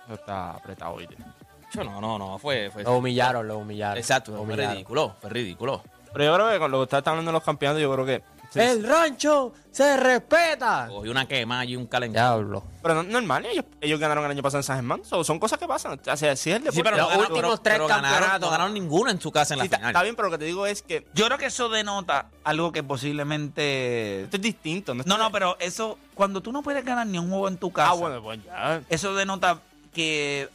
Eso 0.04 0.12
está 0.14 0.50
apretado. 0.50 0.98
Yo, 1.00 1.84
No, 1.84 2.02
no, 2.02 2.18
no, 2.18 2.38
fue... 2.38 2.70
fue 2.70 2.82
lo 2.82 2.98
humillaron, 2.98 3.48
lo 3.48 3.56
humillaron. 3.56 3.96
exacto, 3.96 4.32
lo 4.32 4.38
fue 4.38 4.46
humillaron. 4.48 4.74
ridículo, 4.74 5.16
fue 5.22 5.30
ridículo. 5.30 5.82
Pero 6.12 6.24
yo 6.24 6.34
creo 6.34 6.50
que 6.50 6.58
con 6.58 6.70
lo 6.70 6.78
que 6.78 6.82
usted 6.84 6.98
está 6.98 7.10
hablando 7.10 7.30
de 7.30 7.32
los 7.34 7.42
campeonatos, 7.44 7.80
yo 7.82 7.92
creo 7.92 8.04
que. 8.06 8.22
sí, 8.50 8.58
El 8.60 8.84
rancho 8.86 9.52
se 9.70 9.96
respeta. 9.96 10.86
Cogió 10.88 11.10
una 11.12 11.26
quema 11.28 11.64
y 11.64 11.76
un 11.76 11.86
calentón. 11.86 12.14
Diablo. 12.14 12.64
Pero 12.82 12.94
no, 12.96 13.02
normal, 13.04 13.46
ellos, 13.46 13.64
ellos 13.80 14.00
ganaron 14.00 14.24
el 14.24 14.30
año 14.32 14.42
pasado 14.42 14.58
en 14.60 14.64
San 14.64 14.76
Germán. 14.76 15.04
So, 15.04 15.22
son 15.22 15.38
cosas 15.38 15.58
que 15.58 15.68
pasan. 15.68 16.00
O 16.04 16.16
sea, 16.16 16.34
sí 16.36 16.50
es 16.50 16.56
el 16.56 16.64
deporte. 16.64 16.76
Sí, 16.76 16.82
pero 16.82 16.96
Los 16.96 17.04
no 17.06 17.10
ganaron, 17.10 17.32
últimos 17.32 17.42
pero- 17.60 17.62
tres 17.62 17.74
pero 17.76 17.86
ganaron, 17.86 18.10
campeonatos. 18.10 18.40
no 18.40 18.50
ganaron 18.50 18.74
ninguno 18.74 19.10
en 19.10 19.20
su 19.20 19.30
casa 19.30 19.54
en 19.54 19.58
la 19.58 19.64
Sí, 19.64 19.66
está, 19.66 19.76
final. 19.78 19.90
está 19.90 20.02
bien, 20.02 20.16
pero 20.16 20.28
lo 20.28 20.32
que 20.32 20.38
te 20.38 20.44
digo 20.46 20.66
es 20.66 20.82
que 20.82 21.06
Yo 21.14 21.26
creo 21.26 21.38
que 21.38 21.46
eso 21.46 21.68
denota 21.68 22.26
algo 22.44 22.72
que 22.72 22.82
posiblemente. 22.82 24.22
esto 24.24 24.36
es 24.36 24.42
distinto. 24.42 24.94
No, 24.94 25.04
No, 25.06 25.16
no, 25.18 25.30
pero 25.30 25.56
eso, 25.60 25.98
cuando 26.14 26.40
tú 26.40 26.52
no 26.52 26.62
puedes 26.62 26.84
ganar 26.84 27.06
ni 27.06 27.18
un 27.18 27.28
juego 27.30 27.48
en 27.48 27.56
tu 27.56 27.70
casa, 27.72 27.90
Ah, 27.90 27.94
bueno, 27.94 28.22
pues 28.22 28.40
ya. 28.44 28.82
eso 28.88 29.14
denota 29.14 29.60
que 29.92 30.48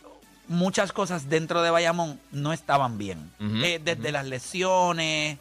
muchas 0.48 0.92
cosas 0.92 1.28
dentro 1.30 1.62
de 1.64 1.72
Bayamón 1.72 2.20
no 2.32 2.54
estaban 2.54 2.98
bien. 2.98 3.32
Ujú, 3.40 3.64
Eh, 3.64 3.82
desde 3.84 4.12
las 4.12 4.26
lesiones, 4.26 5.40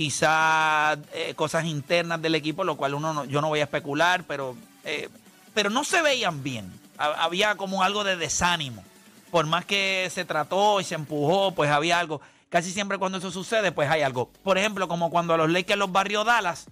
quizás 0.00 0.98
eh, 1.12 1.34
cosas 1.34 1.66
internas 1.66 2.22
del 2.22 2.34
equipo, 2.34 2.64
lo 2.64 2.76
cual 2.76 2.94
uno 2.94 3.12
no- 3.12 3.24
yo 3.26 3.42
no 3.42 3.48
voy 3.48 3.60
a 3.60 3.64
especular, 3.64 4.24
pero, 4.26 4.56
eh, 4.84 5.10
pero 5.52 5.68
no 5.68 5.84
se 5.84 6.00
veían 6.00 6.42
bien. 6.42 6.72
Ha- 6.96 7.24
Había 7.24 7.54
como 7.56 7.82
algo 7.82 8.02
de 8.02 8.16
desánimo. 8.16 8.82
Por 9.30 9.44
más 9.44 9.66
que 9.66 10.08
se 10.10 10.24
trató 10.24 10.80
y 10.80 10.84
se 10.84 10.94
empujó, 10.94 11.52
pues 11.54 11.70
había 11.70 11.98
algo. 12.00 12.22
Casi 12.48 12.72
siempre 12.72 12.96
cuando 12.96 13.18
eso 13.18 13.30
sucede, 13.30 13.72
pues 13.72 13.90
hay 13.90 14.00
algo. 14.00 14.30
Por 14.42 14.56
ejemplo, 14.56 14.88
como 14.88 15.10
cuando 15.10 15.34
a 15.34 15.36
los 15.36 15.50
Lakers 15.50 15.78
los 15.78 15.92
barrió 15.92 16.24
Dallas, 16.24 16.66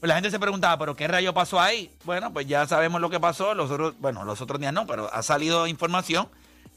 pues 0.00 0.08
la 0.08 0.14
gente 0.14 0.30
se 0.30 0.40
preguntaba, 0.40 0.78
¿pero 0.78 0.96
qué 0.96 1.06
rayo 1.06 1.34
pasó 1.34 1.60
ahí? 1.60 1.90
Bueno, 2.04 2.32
pues 2.32 2.46
ya 2.46 2.66
sabemos 2.66 3.02
lo 3.02 3.10
que 3.10 3.20
pasó. 3.20 3.52
Los 3.54 3.70
otros, 3.70 3.92
bueno, 4.00 4.24
los 4.24 4.40
otros 4.40 4.58
días 4.58 4.72
no, 4.72 4.86
pero 4.86 5.12
ha 5.12 5.22
salido 5.22 5.66
información 5.66 6.28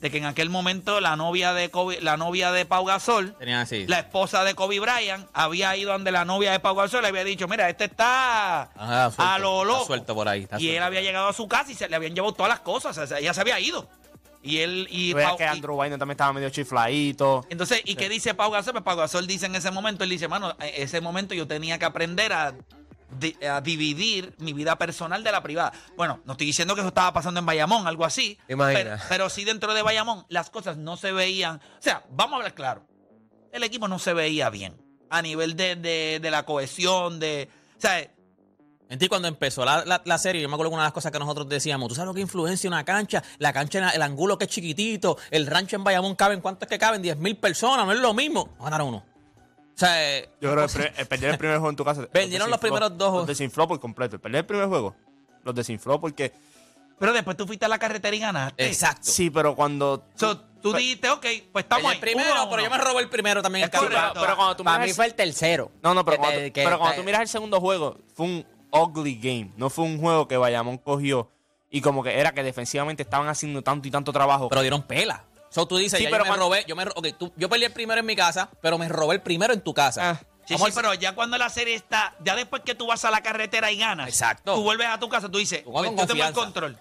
de 0.04 0.12
que 0.12 0.18
en 0.18 0.26
aquel 0.26 0.50
momento 0.50 1.00
la 1.00 1.16
novia 1.16 1.54
de 1.54 1.72
Kobe- 1.72 2.00
la 2.02 2.18
novia 2.18 2.52
de 2.52 2.66
Pau 2.66 2.84
Gasol, 2.86 3.36
así. 3.56 3.88
la 3.88 4.00
esposa 4.00 4.44
de 4.44 4.54
Kobe 4.54 4.80
Bryant, 4.82 5.28
había 5.34 5.76
ido 5.78 5.94
donde 5.94 6.12
la 6.12 6.26
novia 6.26 6.52
de 6.52 6.60
Pau 6.60 6.76
Gasol 6.76 7.02
le 7.04 7.08
había 7.08 7.24
dicho, 7.24 7.48
mira, 7.48 7.70
este 7.70 7.86
está 7.86 8.64
Ajá, 8.76 9.12
suelto, 9.12 9.24
a 9.34 9.40
lo 9.40 9.62
está 9.62 9.74
loco. 9.74 9.86
suelto 9.86 10.14
por 10.14 10.28
ahí. 10.28 10.44
está 10.44 10.60
y 10.60 10.70
él 10.72 10.84
había 10.84 11.00
llegado 11.02 11.30
a 11.30 11.34
su 11.34 11.48
casa 11.48 11.72
y 11.72 11.76
se 11.76 11.88
le 11.88 11.96
habían 11.96 12.14
llevado 12.14 12.34
todas 12.34 12.50
las 12.50 12.60
cosas. 12.60 12.98
O 12.98 13.08
sea, 13.08 13.18
ella 13.18 13.34
se 13.34 13.40
había 13.42 13.58
ido. 13.62 13.88
Y 14.46 14.58
él 14.58 14.88
y, 14.92 15.14
Pau- 15.14 15.38
que 15.38 15.46
Andrew 15.46 15.74
Wynn 15.80 15.92
también 15.98 16.12
estaba 16.12 16.34
medio 16.34 16.50
chifladito. 16.50 17.46
entonces, 17.50 17.82
¿y 17.86 17.96
qué 17.96 18.10
dice 18.10 18.34
Pau 18.34 18.52
Gasol? 18.52 18.74
Pues 18.74 18.84
Pau 18.84 18.98
Gasol 18.98 19.26
dice 19.26 19.46
en 19.46 19.56
ese 19.56 19.72
momento, 19.72 20.04
él 20.04 20.10
dice, 20.10 20.28
mano, 20.28 20.54
en 20.60 20.84
ese 20.84 21.00
momento 21.00 21.34
yo 21.34 21.48
tenía 21.48 21.80
que 21.80 21.86
aprender 21.86 22.34
a, 22.34 22.54
di- 23.14 23.38
a 23.46 23.62
dividir 23.62 24.36
mi 24.40 24.54
vida 24.54 24.78
personal 24.78 25.24
de 25.24 25.32
la 25.32 25.42
privada. 25.44 25.72
Bueno, 25.98 26.22
no 26.26 26.34
estoy 26.34 26.48
diciendo 26.48 26.76
que 26.76 26.82
eso 26.82 26.90
estaba 26.90 27.14
pasando 27.14 27.40
en 27.40 27.46
Bayamón, 27.46 27.88
algo 27.88 28.06
así. 28.06 28.38
¿Te 28.48 28.54
imaginas? 28.54 29.02
Pero, 29.02 29.10
pero 29.10 29.30
sí 29.30 29.44
dentro 29.46 29.74
de 29.74 29.82
Bayamón 29.82 30.26
las 30.30 30.50
cosas 30.50 30.78
no 30.78 30.98
se 30.98 31.12
veían. 31.12 31.58
O 31.58 31.82
sea, 31.82 32.04
vamos 32.10 32.34
a 32.34 32.36
hablar 32.38 32.54
claro. 32.54 32.88
El 33.52 33.64
equipo 33.64 33.88
no 33.88 34.00
se 34.00 34.14
veía 34.14 34.50
bien. 34.50 34.76
A 35.10 35.22
nivel 35.22 35.56
de, 35.56 35.76
de- 35.76 36.20
de 36.22 36.32
la 36.32 36.44
cohesión, 36.44 37.20
de... 37.20 37.50
O 37.78 37.82
sea, 37.82 38.00
En 38.90 39.00
ti, 39.00 39.08
cuando 39.08 39.28
empezó 39.28 39.64
la, 39.66 39.86
la- 39.86 40.02
la 40.06 40.18
serie, 40.18 40.42
yo 40.42 40.50
me 40.50 40.56
acuerdo 40.56 40.70
que 40.72 40.76
una 40.76 40.84
de 40.84 40.88
las 40.88 40.94
cosas 40.94 41.12
que 41.12 41.18
nosotros 41.20 41.48
decíamos, 41.50 41.88
¿tú 41.90 41.96
sabes 41.96 42.08
lo 42.08 42.14
que 42.14 42.22
influencia 42.22 42.68
una 42.68 42.84
cancha? 42.84 43.24
La 43.40 43.52
cancha, 43.54 43.90
el 43.90 44.02
ángulo 44.02 44.38
que 44.38 44.46
es 44.46 44.52
chiquitito, 44.52 45.18
el 45.32 45.48
rancho 45.48 45.76
en 45.78 45.84
Bayamón 45.84 46.16
caben, 46.16 46.42
¿cuántos 46.42 46.68
que 46.70 46.78
caben? 46.78 47.02
10 47.02 47.18
mil 47.18 47.36
personas, 47.38 47.86
no 47.86 47.92
es 47.94 48.00
lo 48.00 48.14
mismo. 48.14 48.54
No 48.60 48.66
ganaron 48.66 48.88
uno. 48.90 49.06
O 49.76 49.78
sea, 49.80 50.18
eh, 50.18 50.30
Yo 50.40 50.52
creo 50.52 50.68
que 50.68 50.74
pre- 50.74 50.94
eh, 50.98 51.06
perder 51.06 51.32
el 51.32 51.38
primer 51.38 51.58
juego 51.58 51.70
en 51.70 51.76
tu 51.76 51.84
casa. 51.86 52.08
Vendieron 52.14 52.50
los 52.50 52.60
primeros 52.60 52.96
dos. 52.98 53.14
Los 53.18 53.28
desinfló 53.28 53.68
por 53.68 53.80
completo. 53.80 54.20
Perder 54.20 54.40
el 54.40 54.46
primer 54.46 54.68
juego. 54.68 54.96
Los 55.44 55.56
desinfló 55.56 56.00
porque. 56.00 56.32
pero 57.00 57.12
después 57.12 57.36
tú 57.36 57.46
fuiste 57.48 57.66
a 57.66 57.68
la 57.68 57.80
carretera 57.80 58.16
y 58.16 58.20
ganaste. 58.20 58.66
exacto. 58.68 59.02
Sí, 59.10 59.30
pero 59.30 59.56
cuando. 59.56 60.06
So, 60.16 60.40
tú 60.62 60.74
dijiste, 60.74 61.10
ok, 61.10 61.26
pues 61.52 61.66
estamos 61.66 61.86
el 61.86 61.92
ahí, 61.96 62.00
primero, 62.00 62.32
uno 62.34 62.50
pero 62.52 62.64
yo 62.64 62.70
me 62.70 62.78
robé 62.78 63.02
el 63.02 63.10
primero 63.10 63.42
también. 63.42 63.66
Es 63.68 63.74
el 63.74 63.80
correcto. 63.80 64.22
pero 64.22 64.36
cuando 64.38 64.56
tú 64.56 64.64
Para 64.64 64.78
miras 64.78 64.86
mí 64.86 64.90
el- 64.92 64.96
fue 64.96 65.06
el 65.08 65.14
tercero. 65.16 65.72
No, 65.82 65.94
no, 65.94 66.06
pero, 66.06 66.18
Que 66.18 66.22
cuando, 66.22 66.40
te- 66.40 66.48
tú- 66.50 66.54
que- 66.54 66.64
pero 66.64 66.80
cuando 66.80 66.98
tú 66.98 67.04
miras 67.04 67.22
el 67.22 67.28
segundo 67.28 67.60
juego, 67.60 67.98
fue 68.16 68.26
un 68.28 68.46
ugly 68.72 69.16
game. 69.16 69.52
No 69.58 69.70
fue 69.70 69.86
un 69.86 70.00
juego 70.00 70.28
que 70.28 70.38
Bayamón 70.38 70.78
cogió 70.78 71.30
y 71.70 71.82
como 71.82 72.04
que 72.04 72.18
era 72.20 72.32
que 72.34 72.44
defensivamente 72.44 73.04
estaban 73.04 73.28
haciendo 73.28 73.62
tanto 73.64 73.88
y 73.88 73.92
tanto 73.92 74.14
trabajo. 74.14 74.48
Pero 74.50 74.62
dieron 74.62 74.84
pela. 74.84 75.26
So, 75.54 75.68
tú 75.68 75.78
dices, 75.78 76.00
Sí, 76.00 76.06
ya 76.06 76.10
pero 76.10 76.24
yo 76.24 76.32
me 76.32 76.38
cuando- 76.38 76.46
robé, 76.48 76.66
yo 76.68 76.76
me 76.76 76.84
ro- 76.86 76.94
ok, 76.96 77.08
tú- 77.18 77.32
yo 77.38 77.48
perdí 77.48 77.66
el 77.66 77.72
primero 77.72 78.00
en 78.00 78.06
mi 78.08 78.16
casa, 78.16 78.50
pero 78.62 78.78
me 78.80 78.90
robé 78.90 79.16
el 79.16 79.22
primero 79.22 79.54
en 79.54 79.62
tu 79.62 79.74
casa. 79.74 80.10
Ah, 80.12 80.20
Sí, 80.46 80.58
sí, 80.58 80.64
pero 80.76 80.94
ya 80.96 81.14
cuando 81.16 81.38
la 81.38 81.50
serie 81.50 81.74
está, 81.76 82.16
ya 82.22 82.36
después 82.36 82.64
que 82.66 82.76
tú 82.76 82.88
vas 82.88 83.06
a 83.06 83.12
la 83.12 83.22
carretera 83.22 83.72
y 83.72 83.78
ganas, 83.78 84.10
Exacto. 84.10 84.56
tú 84.56 84.64
vuelves 84.64 84.88
a 84.88 85.00
tu 85.00 85.08
casa, 85.08 85.30
tú 85.30 85.38
dices, 85.38 85.64
Tú 85.64 85.72
yo 85.72 86.06
tengo 86.08 86.24
el 86.26 86.34
control. 86.34 86.78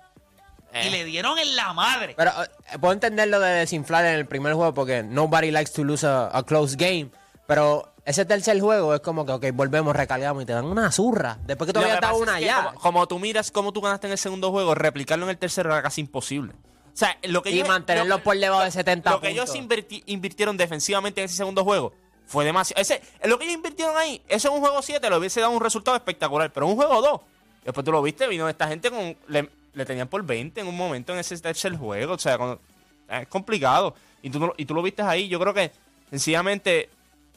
Eh. 0.73 0.87
Y 0.87 0.91
le 0.91 1.05
dieron 1.05 1.39
en 1.39 1.55
la 1.55 1.73
madre. 1.75 2.15
Pero 2.17 2.31
eh, 2.43 2.79
puedo 2.81 2.93
entender 2.95 3.29
lo 3.29 3.39
de 3.39 3.51
desinflar 3.51 4.07
en 4.07 4.15
el 4.15 4.27
primer 4.27 4.55
juego 4.55 4.73
porque 4.73 5.03
nobody 5.03 5.51
likes 5.51 5.71
to 5.73 5.85
lose 5.85 6.05
a, 6.07 6.37
a 6.37 6.43
close 6.45 6.77
game. 6.77 7.11
Pero 7.47 7.93
ese 8.07 8.25
tercer 8.25 8.59
juego 8.59 8.95
es 8.95 9.01
como 9.01 9.27
que, 9.27 9.33
ok, 9.33 9.45
volvemos, 9.53 9.95
recargamos 9.95 10.43
y 10.43 10.47
te 10.47 10.55
dan 10.55 10.65
una 10.65 10.91
zurra. 10.91 11.37
Después 11.45 11.67
que 11.69 11.75
tú 11.75 11.81
habías 11.81 12.01
dado 12.01 12.17
una 12.17 12.33
es 12.33 12.39
que 12.41 12.47
ya. 12.47 12.65
Como, 12.65 12.81
como 12.81 13.07
tú 13.07 13.19
miras 13.19 13.51
cómo 13.51 13.73
tú 13.73 13.81
ganaste 13.83 14.07
en 14.07 14.13
el 14.13 14.19
segundo 14.19 14.51
juego, 14.51 14.75
replicarlo 14.75 15.27
en 15.27 15.31
el 15.31 15.39
tercero 15.39 15.71
era 15.71 15.83
casi 15.83 16.01
imposible. 16.01 16.55
O 16.93 16.97
sea, 16.97 17.17
lo 17.25 17.43
que 17.43 17.51
Y 17.51 17.55
ellos- 17.55 17.69
mantenerlo 17.69 18.19
lo- 18.19 18.23
por 18.23 18.37
debajo 18.39 18.63
de 18.65 18.71
70 18.71 19.11
Lo 19.11 19.21
que 19.21 19.29
puntos. 19.31 19.55
ellos 19.55 20.03
invirtieron 20.07 20.57
defensivamente 20.57 21.21
en 21.21 21.25
ese 21.27 21.37
segundo 21.37 21.65
juego 21.65 21.93
fue 22.27 22.45
demasiado. 22.45 22.81
Ese, 22.81 23.01
lo 23.25 23.39
que 23.39 23.45
ellos 23.45 23.57
invirtieron 23.57 23.97
ahí, 23.97 24.21
eso 24.29 24.49
en 24.49 24.55
un 24.55 24.61
juego 24.61 24.81
7 24.83 25.09
le 25.11 25.17
hubiese 25.17 25.41
dado 25.41 25.53
un 25.53 25.61
resultado 25.61 25.97
espectacular, 25.97 26.53
pero 26.53 26.67
en 26.67 26.73
un 26.73 26.77
juego 26.77 27.01
2, 27.01 27.21
después 27.65 27.85
tú 27.85 27.93
lo 27.93 28.03
viste, 28.03 28.27
vino 28.27 28.49
esta 28.49 28.69
gente 28.69 28.91
con. 28.91 29.17
Le, 29.29 29.49
le 29.75 29.87
tenían 29.87 30.07
por 30.09 30.23
20 30.23 30.61
en 30.61 30.67
un 30.67 30.77
momento 30.77 31.13
en 31.15 31.19
ese 31.19 31.37
tercer 31.39 31.75
juego. 31.77 32.15
O 32.15 32.19
sea, 32.19 32.37
cuando- 32.37 32.61
es 33.09 33.27
complicado. 33.29 33.95
Y 34.23 34.31
tú, 34.31 34.53
y 34.57 34.65
tú 34.67 34.75
lo 34.75 34.83
viste 34.83 35.03
ahí. 35.03 35.29
Yo 35.29 35.41
creo 35.41 35.53
que 35.55 35.73
sencillamente 36.11 36.89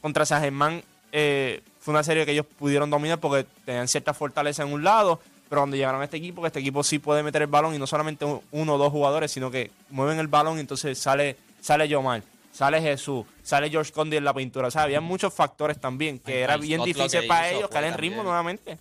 contra 0.01 0.25
San 0.25 0.41
Germán 0.41 0.83
eh, 1.11 1.61
fue 1.79 1.93
una 1.93 2.03
serie 2.03 2.25
que 2.25 2.33
ellos 2.33 2.45
pudieron 2.59 2.89
dominar 2.89 3.19
porque 3.19 3.45
tenían 3.63 3.87
cierta 3.87 4.13
fortaleza 4.13 4.63
en 4.63 4.73
un 4.73 4.83
lado. 4.83 5.19
Pero 5.55 5.61
cuando 5.61 5.77
llegaron 5.77 6.01
a 6.01 6.03
este 6.03 6.17
equipo, 6.17 6.41
que 6.41 6.47
este 6.47 6.59
equipo 6.59 6.83
sí 6.83 6.99
puede 6.99 7.23
meter 7.23 7.41
el 7.43 7.47
balón 7.47 7.73
y 7.73 7.79
no 7.79 7.87
solamente 7.87 8.25
un- 8.25 8.41
uno 8.51 8.73
o 8.75 8.77
dos 8.77 8.91
jugadores, 8.91 9.31
sino 9.31 9.49
que 9.49 9.71
mueven 9.89 10.19
el 10.19 10.27
balón 10.27 10.57
y 10.57 10.59
entonces 10.59 10.99
sale, 10.99 11.37
sale 11.61 11.87
Yomar, 11.87 12.23
sale 12.51 12.81
Jesús, 12.81 13.25
sale 13.41 13.69
George 13.69 13.93
Condi 13.93 14.17
en 14.17 14.25
la 14.25 14.33
pintura. 14.33 14.67
O 14.67 14.71
sea, 14.71 14.81
había 14.81 14.99
muchos 14.99 15.33
factores 15.33 15.79
también 15.79 16.19
que 16.19 16.33
Ay, 16.33 16.39
era 16.41 16.57
bien 16.57 16.83
difícil 16.83 17.25
para 17.25 17.49
ellos 17.51 17.69
caer 17.69 17.85
en 17.85 17.93
ritmo 17.97 18.21
nuevamente. 18.23 18.77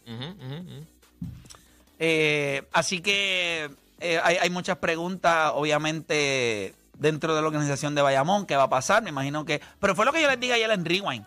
Eh, 2.00 2.62
así 2.72 3.00
que 3.00 3.70
eh, 4.00 4.20
hay, 4.24 4.36
hay 4.38 4.50
muchas 4.50 4.78
preguntas, 4.78 5.52
obviamente, 5.54 6.74
dentro 6.98 7.36
de 7.36 7.40
la 7.40 7.46
organización 7.46 7.94
de 7.94 8.02
Bayamón, 8.02 8.46
¿qué 8.46 8.56
va 8.56 8.64
a 8.64 8.68
pasar? 8.68 9.00
Me 9.04 9.10
imagino 9.10 9.44
que... 9.44 9.60
Pero 9.78 9.94
fue 9.94 10.04
lo 10.04 10.12
que 10.12 10.20
yo 10.20 10.28
les 10.28 10.40
dije 10.40 10.54
ayer 10.54 10.70
en 10.72 10.84
Rewind. 10.84 11.24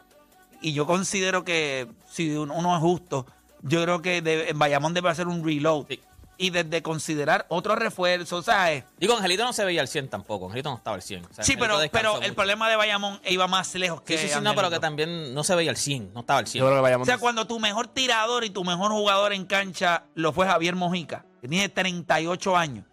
Y 0.61 0.73
yo 0.73 0.85
considero 0.85 1.43
que, 1.45 1.87
si 2.11 2.31
uno 2.35 2.53
uno 2.53 2.75
es 2.75 2.81
justo, 2.81 3.25
yo 3.61 3.81
creo 3.83 4.01
que 4.01 4.21
de- 4.21 4.49
en 4.49 4.59
Bayamón 4.59 4.93
debe 4.93 5.09
hacer 5.09 5.27
un 5.27 5.43
reload. 5.45 5.85
Sí. 5.89 5.99
Y 6.39 6.51
desde 6.51 6.83
considerar 6.83 7.47
otro 7.49 7.75
refuerzo, 7.75 8.43
¿sabes? 8.43 8.83
Digo, 8.99 9.15
Angelito 9.15 9.43
no 9.43 9.53
se 9.53 9.65
veía 9.65 9.81
al 9.81 9.87
100 9.87 10.07
tampoco. 10.07 10.45
Angelito 10.45 10.69
no 10.69 10.75
estaba 10.77 10.95
al 10.95 11.01
100. 11.01 11.25
O 11.25 11.33
sea, 11.33 11.43
Sí, 11.43 11.57
pero, 11.57 11.79
pero 11.91 12.21
el 12.21 12.35
problema 12.35 12.69
de 12.69 12.75
Bayamón 12.75 13.19
iba 13.25 13.47
más 13.47 13.73
lejos 13.73 14.01
que 14.01 14.19
Sí, 14.19 14.27
sí, 14.27 14.33
sí, 14.35 14.39
no, 14.43 14.53
pero 14.53 14.69
que 14.69 14.79
también 14.79 15.33
no 15.33 15.43
se 15.43 15.55
veía 15.55 15.71
al 15.71 15.77
100. 15.77 16.13
No 16.13 16.19
estaba 16.19 16.37
al 16.37 16.45
100. 16.45 16.63
Yo 16.63 16.69
creo 16.69 16.83
que 16.83 16.95
O 16.95 17.05
sea, 17.05 17.17
cuando 17.17 17.47
tu 17.47 17.59
mejor 17.59 17.87
tirador 17.87 18.43
y 18.43 18.51
tu 18.51 18.63
mejor 18.63 18.91
jugador 18.91 19.33
en 19.33 19.45
cancha 19.45 20.03
lo 20.13 20.31
fue 20.31 20.45
Javier 20.45 20.75
Mojica, 20.75 21.25
que 21.41 21.47
tiene 21.47 21.69
38 21.69 22.55
años. 22.55 22.85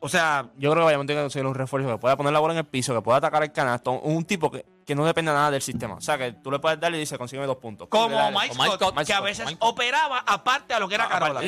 O 0.00 0.08
sea, 0.08 0.50
Yo 0.58 0.70
creo 0.70 0.82
que 0.82 0.86
Bayamón 0.86 1.06
tiene 1.06 1.20
que 1.20 1.24
conseguir 1.24 1.46
un 1.46 1.54
refuerzo 1.54 1.88
que 1.88 1.96
pueda 1.98 2.16
poner 2.18 2.34
la 2.34 2.38
bola 2.40 2.52
en 2.54 2.58
el 2.58 2.66
piso, 2.66 2.94
que 2.94 3.00
pueda 3.00 3.16
atacar 3.18 3.42
el 3.42 3.52
canasto. 3.52 3.92
Un 4.00 4.24
tipo 4.24 4.50
que, 4.50 4.64
que 4.90 4.96
no 4.96 5.04
dependa 5.06 5.32
nada 5.32 5.52
del 5.52 5.62
sistema. 5.62 5.94
O 5.94 6.00
sea, 6.00 6.18
que 6.18 6.32
tú 6.32 6.50
le 6.50 6.58
puedes 6.58 6.80
darle 6.80 6.96
y 6.96 7.00
dice, 7.02 7.16
consígueme 7.16 7.46
dos 7.46 7.58
puntos. 7.58 7.86
como. 7.88 8.32
Mike 8.32 8.54
Scott, 8.54 8.74
Scott, 8.74 8.94
que 8.94 8.98
Mike 8.98 9.12
a 9.12 9.20
veces 9.20 9.56
operaba 9.60 10.24
aparte 10.26 10.74
a 10.74 10.80
lo 10.80 10.88
que 10.88 10.96
era 10.96 11.08
Carola. 11.08 11.40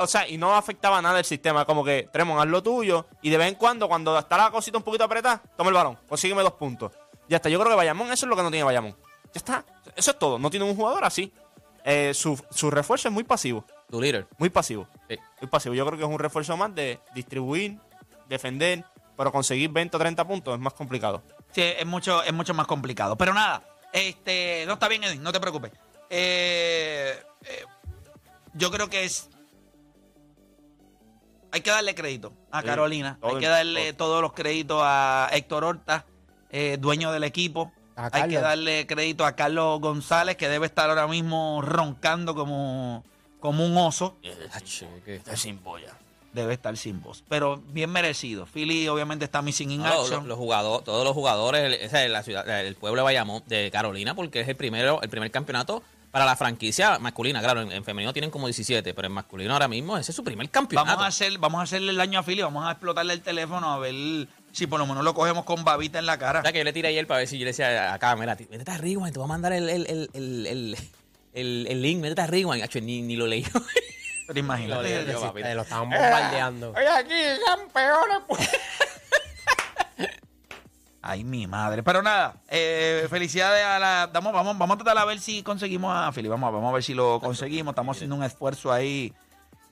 O 0.00 0.06
sea, 0.08 0.28
y 0.28 0.36
no 0.36 0.56
afectaba 0.56 1.00
nada 1.00 1.20
el 1.20 1.24
sistema. 1.24 1.64
Como 1.64 1.84
que, 1.84 2.08
Tremont, 2.12 2.40
haz 2.40 2.48
lo 2.48 2.64
tuyo. 2.64 3.06
Y 3.22 3.30
de 3.30 3.36
vez 3.36 3.46
en 3.46 3.54
cuando, 3.54 3.86
cuando 3.86 4.18
está 4.18 4.36
la 4.36 4.50
cosita 4.50 4.76
un 4.76 4.82
poquito 4.82 5.04
apretada, 5.04 5.40
toma 5.56 5.68
el 5.70 5.74
balón. 5.74 5.96
Consígueme 6.08 6.42
dos 6.42 6.54
puntos. 6.54 6.90
Ya 7.28 7.36
está. 7.36 7.48
Yo 7.48 7.60
creo 7.60 7.70
que 7.70 7.76
Bayamón, 7.76 8.10
eso 8.10 8.26
es 8.26 8.28
lo 8.28 8.34
que 8.34 8.42
no 8.42 8.50
tiene 8.50 8.64
Bayamón. 8.64 8.96
Ya 9.32 9.38
está. 9.38 9.64
Eso 9.94 10.10
es 10.10 10.18
todo. 10.18 10.36
No 10.40 10.50
tiene 10.50 10.66
un 10.66 10.74
jugador 10.74 11.04
así. 11.04 11.32
Eh, 11.84 12.12
su, 12.12 12.36
su 12.50 12.72
refuerzo 12.72 13.06
es 13.06 13.14
muy 13.14 13.22
pasivo. 13.22 13.64
Tu 13.88 14.00
líder. 14.00 14.26
Muy 14.38 14.50
pasivo. 14.50 14.88
Sí. 15.08 15.16
Muy 15.40 15.48
pasivo. 15.48 15.76
Yo 15.76 15.86
creo 15.86 15.96
que 15.96 16.04
es 16.04 16.10
un 16.10 16.18
refuerzo 16.18 16.56
más 16.56 16.74
de 16.74 16.98
distribuir, 17.14 17.78
defender, 18.28 18.84
pero 19.16 19.30
conseguir 19.30 19.70
20 19.70 19.96
o 19.96 20.00
30 20.00 20.26
puntos 20.26 20.54
es 20.54 20.60
más 20.60 20.72
complicado. 20.72 21.22
Sí, 21.54 21.62
es 21.62 21.86
mucho, 21.86 22.22
es 22.22 22.32
mucho 22.32 22.52
más 22.54 22.66
complicado. 22.66 23.16
Pero 23.16 23.32
nada, 23.32 23.62
este, 23.92 24.64
no 24.66 24.74
está 24.74 24.88
bien, 24.88 25.04
Edwin, 25.04 25.22
no 25.22 25.32
te 25.32 25.40
preocupes. 25.40 25.70
Eh, 26.10 27.16
eh, 27.44 27.64
yo 28.54 28.70
creo 28.70 28.88
que 28.90 29.04
es. 29.04 29.28
Hay 31.52 31.60
que 31.60 31.70
darle 31.70 31.94
crédito 31.94 32.32
a 32.50 32.60
Sí, 32.60 32.66
Carolina. 32.66 33.18
hay 33.22 33.38
que 33.38 33.46
darle 33.46 33.92
todo. 33.92 34.08
todos 34.08 34.22
los 34.22 34.32
créditos 34.32 34.80
a 34.82 35.28
Héctor 35.32 35.62
Horta, 35.64 36.04
eh, 36.50 36.76
dueño 36.80 37.12
del 37.12 37.22
equipo. 37.24 37.72
A 37.96 38.06
Hay 38.06 38.10
Carlos. 38.10 38.28
que 38.30 38.40
darle 38.40 38.86
crédito 38.88 39.24
a 39.24 39.36
Carlos 39.36 39.80
González, 39.80 40.36
que 40.36 40.48
debe 40.48 40.66
estar 40.66 40.88
ahora 40.90 41.06
mismo 41.06 41.62
roncando 41.62 42.34
como, 42.34 43.04
como 43.38 43.64
un 43.64 43.76
oso. 43.76 44.18
Ache, 44.52 44.88
¿qué? 45.04 45.22
Es 45.30 45.40
sin 45.40 45.58
polla. 45.58 45.96
Debe 46.34 46.52
estar 46.54 46.76
sin 46.76 47.00
voz. 47.00 47.22
Pero 47.28 47.62
bien 47.68 47.90
merecido. 47.90 48.44
Philly 48.46 48.88
obviamente 48.88 49.24
está 49.24 49.40
missing 49.40 49.70
in 49.70 49.82
los, 49.82 49.90
action. 49.92 50.20
los- 50.20 50.26
los 50.28 50.38
jugadores, 50.38 50.84
todos 50.84 51.04
los 51.04 51.14
jugadores, 51.14 51.62
el, 51.62 51.74
esa 51.74 52.04
es 52.04 52.10
la 52.10 52.22
ciudad, 52.22 52.60
el 52.60 52.74
pueblo 52.74 53.02
de 53.02 53.04
Bayamón, 53.04 53.42
de 53.46 53.70
Carolina, 53.70 54.14
porque 54.14 54.40
es 54.40 54.48
el 54.48 54.56
primero, 54.56 55.00
el 55.00 55.08
primer 55.08 55.30
campeonato 55.30 55.82
para 56.10 56.24
la 56.26 56.36
franquicia 56.36 56.98
masculina. 56.98 57.40
Claro, 57.40 57.62
en, 57.62 57.72
en 57.72 57.84
femenino 57.84 58.12
tienen 58.12 58.30
como 58.30 58.46
17, 58.46 58.94
pero 58.94 59.06
en 59.06 59.12
masculino 59.12 59.52
ahora 59.52 59.68
mismo 59.68 59.96
ese 59.96 60.10
es 60.12 60.16
su 60.16 60.22
primer 60.24 60.48
campeonato. 60.50 60.88
Vamos 60.90 61.04
a 61.04 61.08
hacer, 61.08 61.38
vamos 61.38 61.60
a 61.60 61.62
hacerle 61.62 61.90
el 61.90 61.96
daño 61.96 62.18
a 62.18 62.22
Philly, 62.22 62.42
vamos 62.42 62.66
a 62.66 62.72
explotarle 62.72 63.12
el 63.14 63.20
teléfono 63.22 63.72
a 63.72 63.78
ver 63.78 63.94
si 64.52 64.66
por 64.68 64.78
lo 64.78 64.86
menos 64.86 65.02
lo 65.04 65.14
cogemos 65.14 65.44
con 65.44 65.64
babita 65.64 65.98
en 65.98 66.06
la 66.06 66.18
cara. 66.18 66.40
O 66.40 66.42
sea, 66.42 66.52
que 66.52 66.58
yo 66.58 66.64
le 66.64 66.72
tiré 66.72 66.88
ayer 66.88 67.06
para 67.06 67.18
ver 67.18 67.28
si 67.28 67.38
yo 67.38 67.44
le 67.44 67.50
decía 67.50 67.92
acá, 67.94 68.14
mira, 68.16 68.36
métete 68.50 68.70
a 68.70 68.78
Rewind, 68.78 69.12
te 69.12 69.18
voy 69.18 69.24
a 69.26 69.28
mandar 69.28 69.52
el, 69.52 69.68
el, 69.68 69.86
el, 70.14 70.76
el, 71.32 71.66
el, 71.68 71.82
link, 71.82 72.00
métete 72.00 72.20
a 72.22 72.26
Rewind. 72.28 72.64
Ni, 72.82 73.02
ni 73.02 73.16
lo 73.16 73.26
leí. 73.26 73.44
Pero 74.26 74.38
imagínate. 74.38 75.12
Lo 75.12 75.20
papi. 75.20 75.42
Eh, 75.42 75.54
lo 75.54 75.62
estaban 75.62 75.90
bombardeando. 75.90 76.72
Oye, 76.76 76.88
aquí, 76.88 77.14
campeones, 77.46 78.18
pues. 78.26 78.50
Ay, 81.02 81.22
mi 81.22 81.46
madre. 81.46 81.82
Pero 81.82 82.02
nada, 82.02 82.36
eh, 82.48 83.06
felicidades 83.10 83.62
a 83.64 83.78
la. 83.78 84.10
Vamos, 84.12 84.32
vamos, 84.32 84.56
vamos 84.56 84.74
a 84.74 84.78
tratar 84.78 84.96
a 85.02 85.04
ver 85.04 85.20
si 85.20 85.42
conseguimos 85.42 85.94
a 85.94 86.10
Philly. 86.12 86.28
Vamos, 86.28 86.48
a- 86.48 86.50
vamos 86.52 86.70
a 86.70 86.74
ver 86.74 86.82
si 86.82 86.94
lo 86.94 87.20
conseguimos. 87.20 87.72
Estamos 87.72 87.96
haciendo 87.96 88.16
un 88.16 88.24
esfuerzo 88.24 88.72
ahí. 88.72 89.12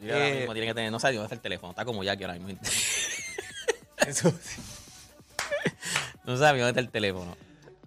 Ahora 0.02 0.28
Eh, 0.28 0.34
mismo 0.40 0.52
tiene 0.52 0.66
que 0.68 0.74
tener, 0.74 0.90
no 0.92 0.98
sabe 0.98 1.14
dónde 1.14 1.26
está 1.26 1.34
el 1.36 1.40
teléfono, 1.40 1.70
está 1.70 1.84
como 1.84 2.02
Jackie 2.04 2.24
ahora 2.24 2.34
mismo. 2.38 2.60
no 6.24 6.36
sabe 6.36 6.58
dónde 6.58 6.70
está 6.70 6.80
el 6.80 6.90
teléfono. 6.90 7.36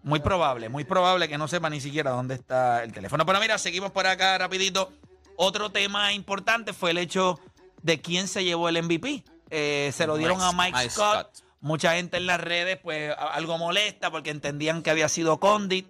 Muy 0.04 0.20
probable, 0.20 0.70
muy 0.70 0.84
probable 0.84 1.28
que 1.28 1.38
no 1.38 1.48
sepa 1.48 1.70
ni 1.70 1.82
siquiera 1.82 2.12
dónde 2.12 2.36
está 2.36 2.84
el 2.84 2.94
teléfono. 2.94 3.26
Pero 3.26 3.40
mira, 3.40 3.58
seguimos 3.58 3.92
por 3.92 4.06
acá 4.08 4.38
rapidito. 4.38 4.92
Otro 5.38 5.70
tema 5.72 6.14
importante 6.14 6.74
fue 6.74 6.92
el 6.92 6.98
hecho 6.98 7.40
de 7.82 8.02
quién 8.02 8.28
se 8.28 8.44
llevó 8.44 8.70
el 8.70 8.82
MVP. 8.82 9.24
Eh, 9.50 9.92
se 9.94 10.08
lo 10.08 10.18
dieron 10.18 10.42
a 10.42 10.52
Mike- 10.52 10.90
Scott. 10.90 11.14
Scott. 11.34 11.46
Mucha 11.62 11.94
gente 11.96 12.18
en 12.18 12.28
las 12.28 12.40
redes, 12.40 12.78
pues, 12.82 13.14
algo 13.18 13.58
molesta 13.58 14.12
porque 14.12 14.30
entendían 14.30 14.82
que 14.84 14.92
había 14.92 15.10
sido 15.10 15.40
Condit. 15.40 15.88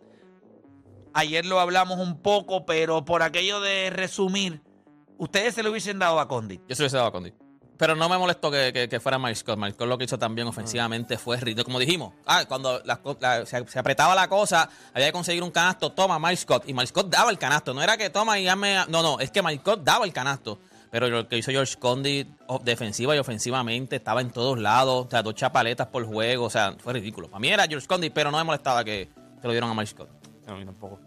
Ayer 1.14 1.46
lo 1.46 1.60
hablamos 1.60 2.00
un 2.00 2.22
poco, 2.22 2.66
pero 2.66 3.06
por 3.06 3.24
aquello 3.24 3.62
de 3.62 3.90
resumir, 3.90 4.62
ustedes 5.18 5.56
se 5.56 5.64
lo 5.64 5.72
hubiesen 5.72 6.00
dado 6.00 6.20
a 6.20 6.28
Condit. 6.28 6.62
Yo 6.68 6.76
se 6.76 6.82
lo 6.82 6.86
hubiese 6.86 6.98
dado 6.98 7.08
a 7.08 7.12
Condi. 7.12 7.34
Pero 7.78 7.94
no 7.96 8.08
me 8.08 8.18
molestó 8.18 8.50
que, 8.50 8.72
que- 8.72 8.88
que 8.88 9.00
fuera 9.00 9.20
Mike 9.20 9.36
Scott. 9.36 9.58
Mike 9.58 9.74
Scott 9.74 9.88
lo 9.90 9.98
que 9.98 10.06
hizo 10.06 10.18
también 10.18 10.48
ofensivamente 10.48 11.18
fue 11.18 11.38
ritmo. 11.38 11.64
Como 11.66 11.78
dijimos, 11.80 12.14
ah, 12.26 12.46
cuando 12.48 12.82
la- 12.86 13.46
se, 13.46 13.68
se 13.68 13.80
apretaba 13.80 14.16
la 14.16 14.28
cosa, 14.30 14.70
había 14.94 15.08
que 15.08 15.12
conseguir 15.12 15.44
un 15.44 15.52
canasto. 15.52 15.92
Toma, 15.92 16.18
Mike 16.20 16.38
Scott. 16.38 16.64
Y 16.70 16.74
Mike 16.74 16.88
Scott 16.88 17.08
daba 17.10 17.30
el 17.32 17.38
canasto. 17.38 17.74
No 17.74 17.82
era 17.82 17.98
que 17.98 18.10
toma 18.10 18.40
y 18.40 18.48
hazme. 18.48 18.78
No, 18.88 19.02
no, 19.02 19.20
es 19.20 19.30
que 19.32 19.42
Mike 19.44 19.60
Scott 19.62 19.82
daba 19.84 20.06
el 20.06 20.14
canasto. 20.14 20.60
Pero 20.92 21.10
lo 21.10 21.28
que 21.28 21.38
hizo 21.38 21.52
George 21.52 21.76
Condi, 21.78 22.26
defensiva 22.64 23.14
y 23.16 23.20
ofensivamente, 23.20 23.98
estaba 23.98 24.22
en 24.22 24.30
todos 24.32 24.58
lados. 24.58 25.08
O 25.08 25.10
sea, 25.10 25.22
dos 25.24 25.36
chapaletas 25.36 25.88
por 25.88 26.06
juego. 26.06 26.46
O 26.46 26.50
sea, 26.50 26.74
fue 26.82 26.94
ridículo. 26.94 27.28
Para 27.28 27.40
mí 27.42 27.50
era 27.50 27.68
George 27.68 27.86
Condi, 27.88 28.10
pero 28.10 28.32
no 28.32 28.38
me 28.38 28.46
molestaba 28.46 28.86
que 28.86 29.10
se 29.42 29.48
lo 29.48 29.52
dieron 29.52 29.70
a 29.70 29.74
Mike 29.74 29.88
Scott. 29.88 30.10
A 30.48 30.54
mí 30.54 30.64
tampoco. 30.64 31.00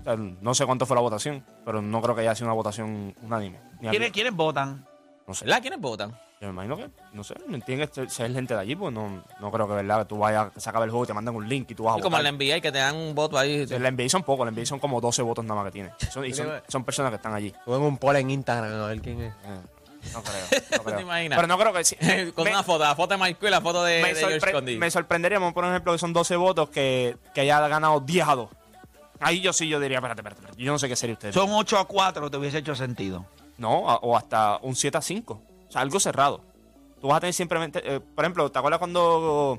O 0.00 0.02
sea, 0.02 0.16
no 0.16 0.54
sé 0.54 0.66
cuánto 0.66 0.86
fue 0.86 0.96
la 0.96 1.02
votación, 1.02 1.44
pero 1.64 1.80
no 1.80 2.02
creo 2.02 2.16
que 2.16 2.22
haya 2.22 2.34
sido 2.34 2.46
una 2.46 2.54
votación 2.54 3.14
unánime. 3.22 3.60
Ni 3.80 3.90
¿Quiénes. 3.90 4.10
¿Quiénes 4.10 4.34
votan? 4.34 4.84
No 5.26 5.34
sé. 5.34 5.44
¿Verdad? 5.44 5.60
¿Quiénes 5.62 5.80
votan? 5.80 6.10
Yo 6.40 6.48
me 6.48 6.52
imagino 6.52 6.76
que, 6.76 6.88
no 7.14 7.24
sé, 7.24 7.34
no 7.48 7.58
tiene 7.60 7.88
que 7.88 8.08
ser 8.10 8.32
gente 8.32 8.54
de 8.54 8.60
allí, 8.60 8.76
pues 8.76 8.92
no, 8.92 9.24
no 9.40 9.50
creo 9.50 9.66
que, 9.66 9.74
¿verdad? 9.74 10.00
Que 10.00 10.04
tú 10.04 10.18
vayas, 10.18 10.52
se 10.56 10.68
acabe 10.68 10.84
el 10.84 10.90
juego 10.90 11.04
y 11.04 11.06
te 11.06 11.14
mandan 11.14 11.34
un 11.34 11.48
link 11.48 11.70
y 11.70 11.74
tú 11.74 11.84
vas 11.84 11.96
a 11.96 11.98
Y 11.98 12.02
como 12.02 12.16
votar. 12.16 12.26
en 12.32 12.38
la 12.38 12.44
NBA, 12.54 12.60
que 12.60 12.70
te 12.70 12.78
dan 12.78 12.94
un 12.94 13.14
voto 13.14 13.38
ahí. 13.38 13.66
En 13.68 13.82
la 13.82 13.90
NBA 13.90 14.08
son 14.10 14.22
pocos, 14.22 14.46
en 14.46 14.54
la 14.54 14.60
NBA 14.60 14.66
son 14.66 14.78
como 14.78 15.00
12 15.00 15.22
votos 15.22 15.44
nada 15.44 15.62
más 15.62 15.64
que 15.72 15.72
tiene. 15.72 15.92
Son, 16.12 16.24
y 16.26 16.32
son, 16.34 16.48
son 16.68 16.84
personas 16.84 17.10
que 17.10 17.16
están 17.16 17.32
allí. 17.34 17.52
Tuve 17.64 17.78
un 17.78 17.96
poll 17.96 18.16
en 18.16 18.30
Instagram 18.30 18.70
a 18.82 18.86
ver 18.88 19.00
quién 19.00 19.20
es. 19.22 19.32
Eh, 19.32 19.60
no 20.12 20.22
creo, 20.22 20.60
no 20.76 20.82
creo. 20.84 20.96
¿Te 20.96 21.02
imaginas? 21.02 21.36
Pero 21.36 21.48
no 21.48 21.58
creo 21.58 21.72
que... 21.72 21.84
sí. 21.84 21.96
Con 22.34 22.44
Me- 22.44 22.50
una 22.50 22.62
foto, 22.62 22.84
la 22.84 22.94
foto 22.94 23.16
de 23.16 23.30
Scott 23.32 23.42
y 23.48 23.50
la 23.50 23.60
foto 23.62 23.82
de, 23.82 24.02
me, 24.02 24.14
de 24.14 24.20
George 24.20 24.52
Condi. 24.52 24.76
me 24.76 24.90
sorprenderíamos, 24.90 25.54
por 25.54 25.64
ejemplo, 25.64 25.92
que 25.92 25.98
son 25.98 26.12
12 26.12 26.36
votos 26.36 26.68
que, 26.68 27.16
que 27.34 27.40
haya 27.40 27.66
ganado 27.66 27.98
10 28.00 28.28
a 28.28 28.34
2. 28.36 28.50
Ahí 29.20 29.40
yo 29.40 29.54
sí, 29.54 29.66
yo 29.66 29.80
diría, 29.80 29.96
espérate, 29.98 30.20
espérate, 30.20 30.40
espérate. 30.42 30.62
Yo 30.62 30.70
no 30.70 30.78
sé 30.78 30.86
qué 30.88 30.96
sería 30.96 31.14
usted. 31.14 31.32
Son 31.32 31.48
8 31.50 31.78
a 31.78 31.86
4, 31.86 32.30
te 32.30 32.36
hubiese 32.36 32.58
hecho 32.58 32.74
sentido. 32.74 33.24
No, 33.58 33.88
a- 33.90 33.96
o 33.96 34.16
hasta 34.16 34.58
un 34.62 34.74
7 34.76 34.98
a 34.98 35.02
5. 35.02 35.40
O 35.68 35.72
sea, 35.72 35.80
algo 35.82 35.98
cerrado. 36.00 36.42
Tú 37.00 37.08
vas 37.08 37.18
a 37.18 37.20
tener 37.20 37.34
simplemente. 37.34 37.80
eh, 37.84 38.00
por 38.00 38.24
ejemplo, 38.24 38.50
¿te 38.50 38.58
acuerdas 38.58 38.78
cuando 38.78 39.58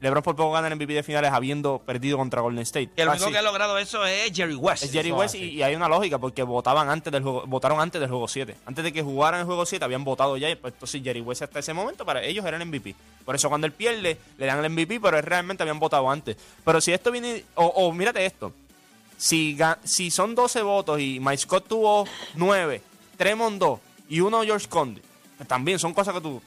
LeBron 0.00 0.22
por 0.24 0.34
poco 0.34 0.50
gana 0.52 0.66
el 0.66 0.74
MVP 0.74 0.94
de 0.94 1.02
finales 1.04 1.30
habiendo 1.30 1.78
perdido 1.78 2.16
contra 2.18 2.40
Golden 2.40 2.62
State. 2.62 2.90
El 2.96 3.06
único 3.08 3.24
Así. 3.24 3.32
que 3.32 3.38
ha 3.38 3.42
logrado 3.42 3.78
eso 3.78 4.04
es 4.04 4.32
Jerry 4.34 4.56
West. 4.56 4.82
Es 4.82 4.90
Jerry 4.90 5.12
West 5.12 5.36
y, 5.36 5.44
y 5.50 5.62
hay 5.62 5.76
una 5.76 5.86
lógica 5.86 6.18
porque 6.18 6.42
votaban 6.42 6.90
antes 6.90 7.12
del 7.12 7.22
juego, 7.22 7.44
votaron 7.46 7.78
antes 7.80 8.00
del 8.00 8.10
juego 8.10 8.26
7. 8.26 8.56
Antes 8.66 8.82
de 8.82 8.92
que 8.92 9.02
jugaran 9.02 9.40
el 9.40 9.46
juego 9.46 9.64
7 9.64 9.84
habían 9.84 10.02
votado 10.02 10.36
ya, 10.36 10.50
y 10.50 10.56
pues 10.56 10.74
entonces 10.74 11.00
Jerry 11.04 11.20
West 11.20 11.42
hasta 11.42 11.60
ese 11.60 11.72
momento 11.72 12.04
para 12.04 12.20
ellos 12.24 12.44
era 12.44 12.56
el 12.56 12.66
MVP. 12.66 12.96
Por 13.24 13.36
eso 13.36 13.48
cuando 13.48 13.66
él 13.68 13.72
pierde 13.72 14.18
le 14.38 14.46
dan 14.46 14.58
el 14.64 14.70
MVP, 14.70 14.98
pero 14.98 15.16
él 15.18 15.22
realmente 15.22 15.62
habían 15.62 15.78
votado 15.78 16.10
antes. 16.10 16.36
Pero 16.64 16.80
si 16.80 16.92
esto 16.92 17.12
viene 17.12 17.44
o, 17.54 17.64
o 17.66 17.92
mírate 17.92 18.26
esto. 18.26 18.52
Si, 19.16 19.56
si 19.84 20.10
son 20.10 20.34
12 20.34 20.62
votos 20.62 20.98
y 20.98 21.20
Mike 21.20 21.36
Scott 21.38 21.68
tuvo 21.68 22.06
9, 22.34 22.82
Tremont 23.22 23.58
2 23.58 23.80
y 24.08 24.20
uno 24.20 24.42
George 24.42 24.68
Conde, 24.68 25.02
también 25.46 25.78
son 25.78 25.92
cosas 25.94 26.14
que 26.14 26.20
tú 26.20 26.40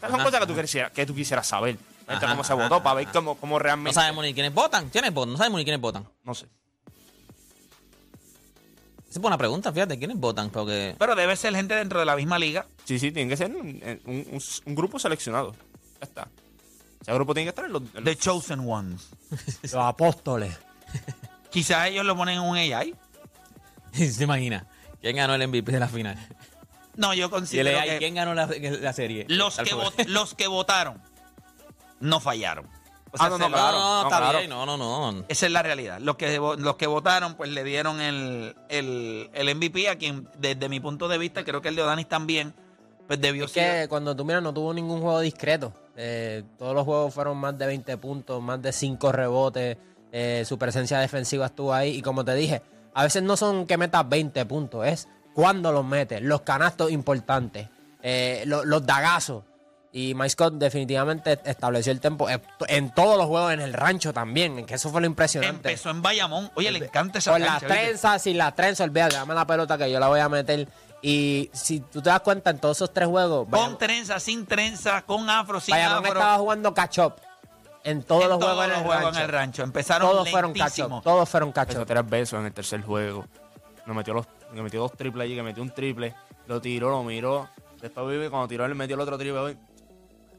son 0.00 0.14
Ajá, 0.14 0.24
cosas 0.24 0.40
que 0.40 0.46
tú, 0.46 0.54
quisieras, 0.60 0.92
que 0.92 1.06
tú 1.06 1.14
quisieras 1.14 1.46
saber. 1.46 1.76
Ajá, 2.06 2.28
cómo 2.30 2.42
se 2.44 2.52
ajá, 2.52 2.62
votó 2.62 2.82
para 2.82 2.94
ver 2.94 3.08
cómo, 3.12 3.34
cómo 3.36 3.56
No 3.56 3.58
realmente. 3.58 3.92
sabemos 3.94 4.24
ni 4.24 4.32
quiénes 4.32 4.54
votan. 4.54 4.88
¿Quiénes 4.90 5.12
votan? 5.12 5.32
No 5.32 5.36
sabemos 5.38 5.58
ni 5.58 5.64
quiénes 5.64 5.80
votan. 5.80 6.08
No 6.24 6.34
sé. 6.34 6.46
Esa 9.08 9.18
es 9.18 9.18
buena 9.18 9.38
pregunta, 9.38 9.72
fíjate, 9.72 9.98
¿quiénes 9.98 10.18
votan? 10.18 10.50
Porque 10.50 10.94
Pero 10.98 11.14
debe 11.14 11.34
ser 11.36 11.54
gente 11.54 11.74
dentro 11.74 11.98
de 11.98 12.04
la 12.06 12.14
misma 12.16 12.38
liga. 12.38 12.66
Sí, 12.84 12.98
sí, 12.98 13.10
tiene 13.10 13.28
que 13.30 13.36
ser 13.36 13.50
un, 13.50 13.58
un- 14.04 14.26
un- 14.32 14.42
un 14.66 14.74
grupo 14.74 14.98
seleccionado. 14.98 15.52
Ya 16.00 16.06
está. 16.06 16.28
Ese 17.00 17.12
grupo 17.14 17.32
tiene 17.34 17.46
que 17.46 17.50
estar 17.50 17.64
en 17.64 17.72
los. 17.72 17.82
en 17.82 17.88
los- 17.94 18.04
The 18.04 18.16
Chosen 18.16 18.60
Ones. 18.68 19.08
Los 19.62 19.74
apóstoles. 19.74 20.56
Quizás 21.50 21.88
ellos 21.88 22.04
lo 22.04 22.14
ponen 22.16 22.36
en 22.36 22.42
un 22.42 22.56
AI. 22.56 22.94
se 23.92 24.24
imagina. 24.24 24.66
¿Quién 25.00 25.16
ganó 25.16 25.34
el 25.34 25.46
MVP 25.48 25.72
de 25.72 25.80
la 25.80 25.88
final? 25.88 26.16
No, 26.96 27.14
yo 27.14 27.30
considero 27.30 27.78
que 27.84 27.98
¿quién 27.98 28.14
ganó 28.16 28.34
la, 28.34 28.46
la 28.46 28.92
serie? 28.92 29.24
los, 29.28 29.56
que 29.58 29.66
fue. 29.70 29.84
vot- 29.84 30.06
los 30.06 30.34
que 30.34 30.46
votaron 30.48 31.00
no 32.00 32.20
fallaron. 32.20 32.66
O 32.66 33.16
Ah, 33.18 33.28
no, 33.30 33.38
no, 33.38 33.48
claro. 33.48 33.78
no, 33.78 33.78
no, 33.78 34.02
no, 34.02 34.08
está 34.08 34.18
claro. 34.18 34.38
bien. 34.38 34.50
No, 34.50 34.66
no, 34.66 34.76
no. 34.76 35.24
Esa 35.28 35.46
es 35.46 35.52
la 35.52 35.62
realidad. 35.62 35.98
Los 36.00 36.16
que, 36.16 36.36
los 36.36 36.76
que 36.76 36.86
votaron, 36.86 37.34
pues 37.36 37.50
le 37.50 37.64
dieron 37.64 38.00
el, 38.02 38.54
el, 38.68 39.30
el 39.32 39.54
MVP 39.54 39.88
a 39.88 39.96
quien, 39.96 40.28
desde 40.38 40.68
mi 40.68 40.78
punto 40.80 41.08
de 41.08 41.16
vista, 41.16 41.42
creo 41.44 41.62
que 41.62 41.68
el 41.68 41.76
de 41.76 41.82
Odanis 41.82 42.06
también, 42.08 42.52
pues 43.06 43.18
debió 43.20 43.46
Es 43.46 43.52
ser. 43.52 43.82
que 43.84 43.88
cuando 43.88 44.14
tú 44.14 44.24
miras, 44.26 44.42
no 44.42 44.52
tuvo 44.52 44.74
ningún 44.74 45.00
juego 45.00 45.20
discreto. 45.20 45.72
Eh, 45.96 46.42
todos 46.58 46.74
los 46.74 46.84
juegos 46.84 47.14
fueron 47.14 47.38
más 47.38 47.56
de 47.56 47.66
20 47.66 47.96
puntos, 47.96 48.42
más 48.42 48.60
de 48.60 48.72
5 48.72 49.10
rebotes. 49.10 49.78
eh, 50.12 50.44
su 50.46 50.58
presencia 50.58 50.98
defensiva 50.98 51.46
estuvo 51.46 51.72
ahí. 51.72 51.96
Y 51.96 52.02
como 52.02 52.24
te 52.24 52.34
dije, 52.34 52.60
a 52.98 53.02
veces 53.04 53.22
no 53.22 53.36
son 53.36 53.66
que 53.66 53.76
metas 53.78 54.08
20 54.08 54.44
puntos, 54.46 54.86
es 54.86 55.08
cuando 55.34 55.70
los 55.70 55.84
metes, 55.84 56.20
los 56.20 56.40
canastos 56.40 56.90
importantes, 56.90 57.68
eh, 58.02 58.42
lo- 58.46 58.64
los 58.64 58.84
dagazos. 58.84 59.44
Y 59.92 60.14
Mike 60.14 60.30
Scott 60.30 60.54
definitivamente 60.54 61.38
estableció 61.44 61.92
el 61.92 62.00
tempo 62.00 62.28
eh, 62.28 62.40
en 62.68 62.92
todos 62.94 63.16
los 63.16 63.26
juegos 63.26 63.52
en 63.52 63.60
el 63.60 63.72
rancho 63.72 64.12
también, 64.12 64.66
que 64.66 64.74
eso 64.74 64.90
fue 64.90 65.00
lo 65.00 65.06
impresionante. 65.06 65.68
Empezó 65.70 65.90
en 65.90 66.02
Bayamón. 66.02 66.50
Oye, 66.56 66.70
le 66.70 66.84
encanta 66.86 67.18
esa 67.20 67.30
Con 67.32 67.40
las 67.40 67.60
trenzas, 67.62 68.20
sin 68.22 68.36
las 68.36 68.54
trenzas, 68.54 68.86
olvídate, 68.86 69.14
dame 69.16 69.34
la 69.34 69.46
pelota 69.46 69.78
que 69.78 69.90
yo 69.90 69.98
la 70.00 70.08
voy 70.08 70.20
a 70.20 70.28
meter. 70.28 70.68
Y 71.00 71.48
si 71.54 71.80
tú 71.80 72.02
te 72.02 72.10
das 72.10 72.20
cuenta, 72.20 72.50
en 72.50 72.58
todos 72.58 72.76
esos 72.78 72.92
tres 72.92 73.08
juegos, 73.08 73.44
Con 73.44 73.50
Bayamón, 73.52 73.78
trenza, 73.78 74.18
sin 74.20 74.44
trenza, 74.46 75.02
con 75.02 75.30
afro, 75.30 75.60
sin 75.60 75.72
Bayamón 75.72 75.98
afro. 76.04 76.12
estaba 76.18 76.38
jugando 76.38 76.74
catch 76.74 76.98
up 76.98 77.14
en 77.90 78.02
todos 78.02 78.24
en 78.24 78.28
los 78.28 78.38
todos 78.38 78.54
juegos, 78.54 78.66
en, 78.66 78.78
el 78.78 78.84
juegos 78.84 79.04
rancho. 79.04 79.18
en 79.18 79.24
el 79.24 79.32
rancho. 79.32 79.62
Empezaron 79.62 80.10
Todos 80.10 80.30
fueron 80.30 80.50
up, 80.50 81.02
todos 81.02 81.28
fueron 81.28 81.48
up. 81.48 81.86
tres 81.86 82.10
besos 82.10 82.40
en 82.40 82.46
el 82.46 82.52
tercer 82.52 82.82
juego. 82.82 83.26
Nos 83.86 83.96
metió, 83.96 84.14
los, 84.14 84.26
nos 84.52 84.62
metió 84.62 84.80
dos 84.80 84.92
triples 84.92 85.24
allí, 85.24 85.34
que 85.34 85.42
metió 85.42 85.62
un 85.62 85.70
triple. 85.70 86.14
Lo 86.46 86.60
tiró, 86.60 86.90
lo 86.90 87.02
miró. 87.02 87.48
Después 87.80 88.06
vive 88.08 88.28
cuando 88.28 88.48
tiró 88.48 88.64
él 88.64 88.74
metió 88.74 88.94
el 88.94 89.00
otro 89.00 89.16
triple. 89.16 89.56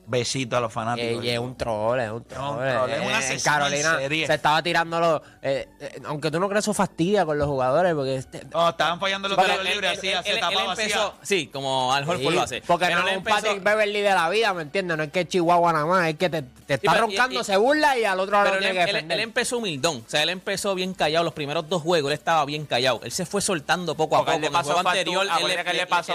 Besito 0.09 0.57
a 0.57 0.59
los 0.59 0.73
fanáticos. 0.73 1.23
Y 1.23 1.29
es 1.29 1.37
un 1.39 1.55
troll, 1.55 1.99
es 1.99 2.09
un 2.11 2.23
troll. 2.23 2.57
troll, 2.57 2.89
es 2.89 2.99
un 2.99 3.07
Eh, 3.09 3.13
asesino 3.13 3.53
Carolina 3.53 3.97
serie. 3.99 4.27
se 4.27 4.33
estaba 4.33 4.63
tirándolo. 4.63 5.21
eh, 5.41 5.67
eh, 5.79 6.01
aunque 6.05 6.31
tú 6.31 6.39
no 6.39 6.49
crees, 6.49 6.65
eso 6.65 6.73
fastidia 6.73 7.25
con 7.25 7.37
los 7.37 7.47
jugadores. 7.47 7.93
Porque 7.93 8.15
este- 8.15 8.43
No, 8.51 8.69
estaban 8.69 8.99
fallando 8.99 9.29
los 9.29 9.37
tiros 9.37 9.63
libres, 9.63 9.91
él- 9.93 9.97
así, 9.97 10.07
él- 10.09 10.23
se 10.23 10.31
él 10.31 10.39
tapaba 10.39 10.71
así. 10.73 10.81
empezó, 10.81 11.13
sí, 11.21 11.47
como 11.47 11.93
Al 11.93 12.03
Horford 12.09 12.27
Sí, 12.29 12.35
lo 12.35 12.41
hace. 12.41 12.61
Porque 12.63 12.85
Pero 12.87 12.99
no 13.01 13.05
es 13.07 13.11
un 13.13 13.17
empezó- 13.19 13.35
Patrick 13.37 13.63
Beverly 13.63 14.01
de 14.01 14.09
la 14.09 14.29
vida, 14.29 14.53
¿me 14.53 14.63
entiendes? 14.63 14.97
No 14.97 15.03
es 15.03 15.11
que 15.11 15.27
Chihuahua 15.27 15.71
nada 15.73 15.85
más, 15.85 16.07
es 16.09 16.15
que 16.17 16.29
te, 16.29 16.41
te 16.41 16.73
está 16.73 16.91
pero- 16.91 17.05
roncando, 17.05 17.35
y- 17.35 17.41
y- 17.41 17.43
se 17.43 17.55
burla 17.57 17.97
y 17.97 18.03
al 18.05 18.19
otro 18.19 18.33
lado 18.33 18.45
Pero 18.49 18.59
tiene 18.59 18.73
que 18.73 18.79
él- 18.81 18.85
defender. 18.87 19.17
él 19.19 19.23
empezó 19.23 19.57
humildón. 19.59 20.03
O 20.05 20.09
sea, 20.09 20.23
él 20.23 20.29
empezó 20.29 20.73
bien 20.75 20.93
callado. 20.93 21.23
Los 21.23 21.33
primeros 21.33 21.69
dos 21.69 21.81
juegos 21.83 22.11
él 22.11 22.17
estaba 22.17 22.43
bien 22.45 22.65
callado. 22.65 22.99
Él 23.03 23.11
se 23.11 23.25
fue 23.25 23.41
soltando 23.41 23.95
poco 23.95 24.15
a 24.15 24.19
Porque 24.19 24.33
poco. 24.33 24.45
el 24.47 24.51
pasó 24.51 24.73
juego 24.73 24.89
anterior, 24.89 25.25
él, 25.25 25.47
le- 25.47 25.63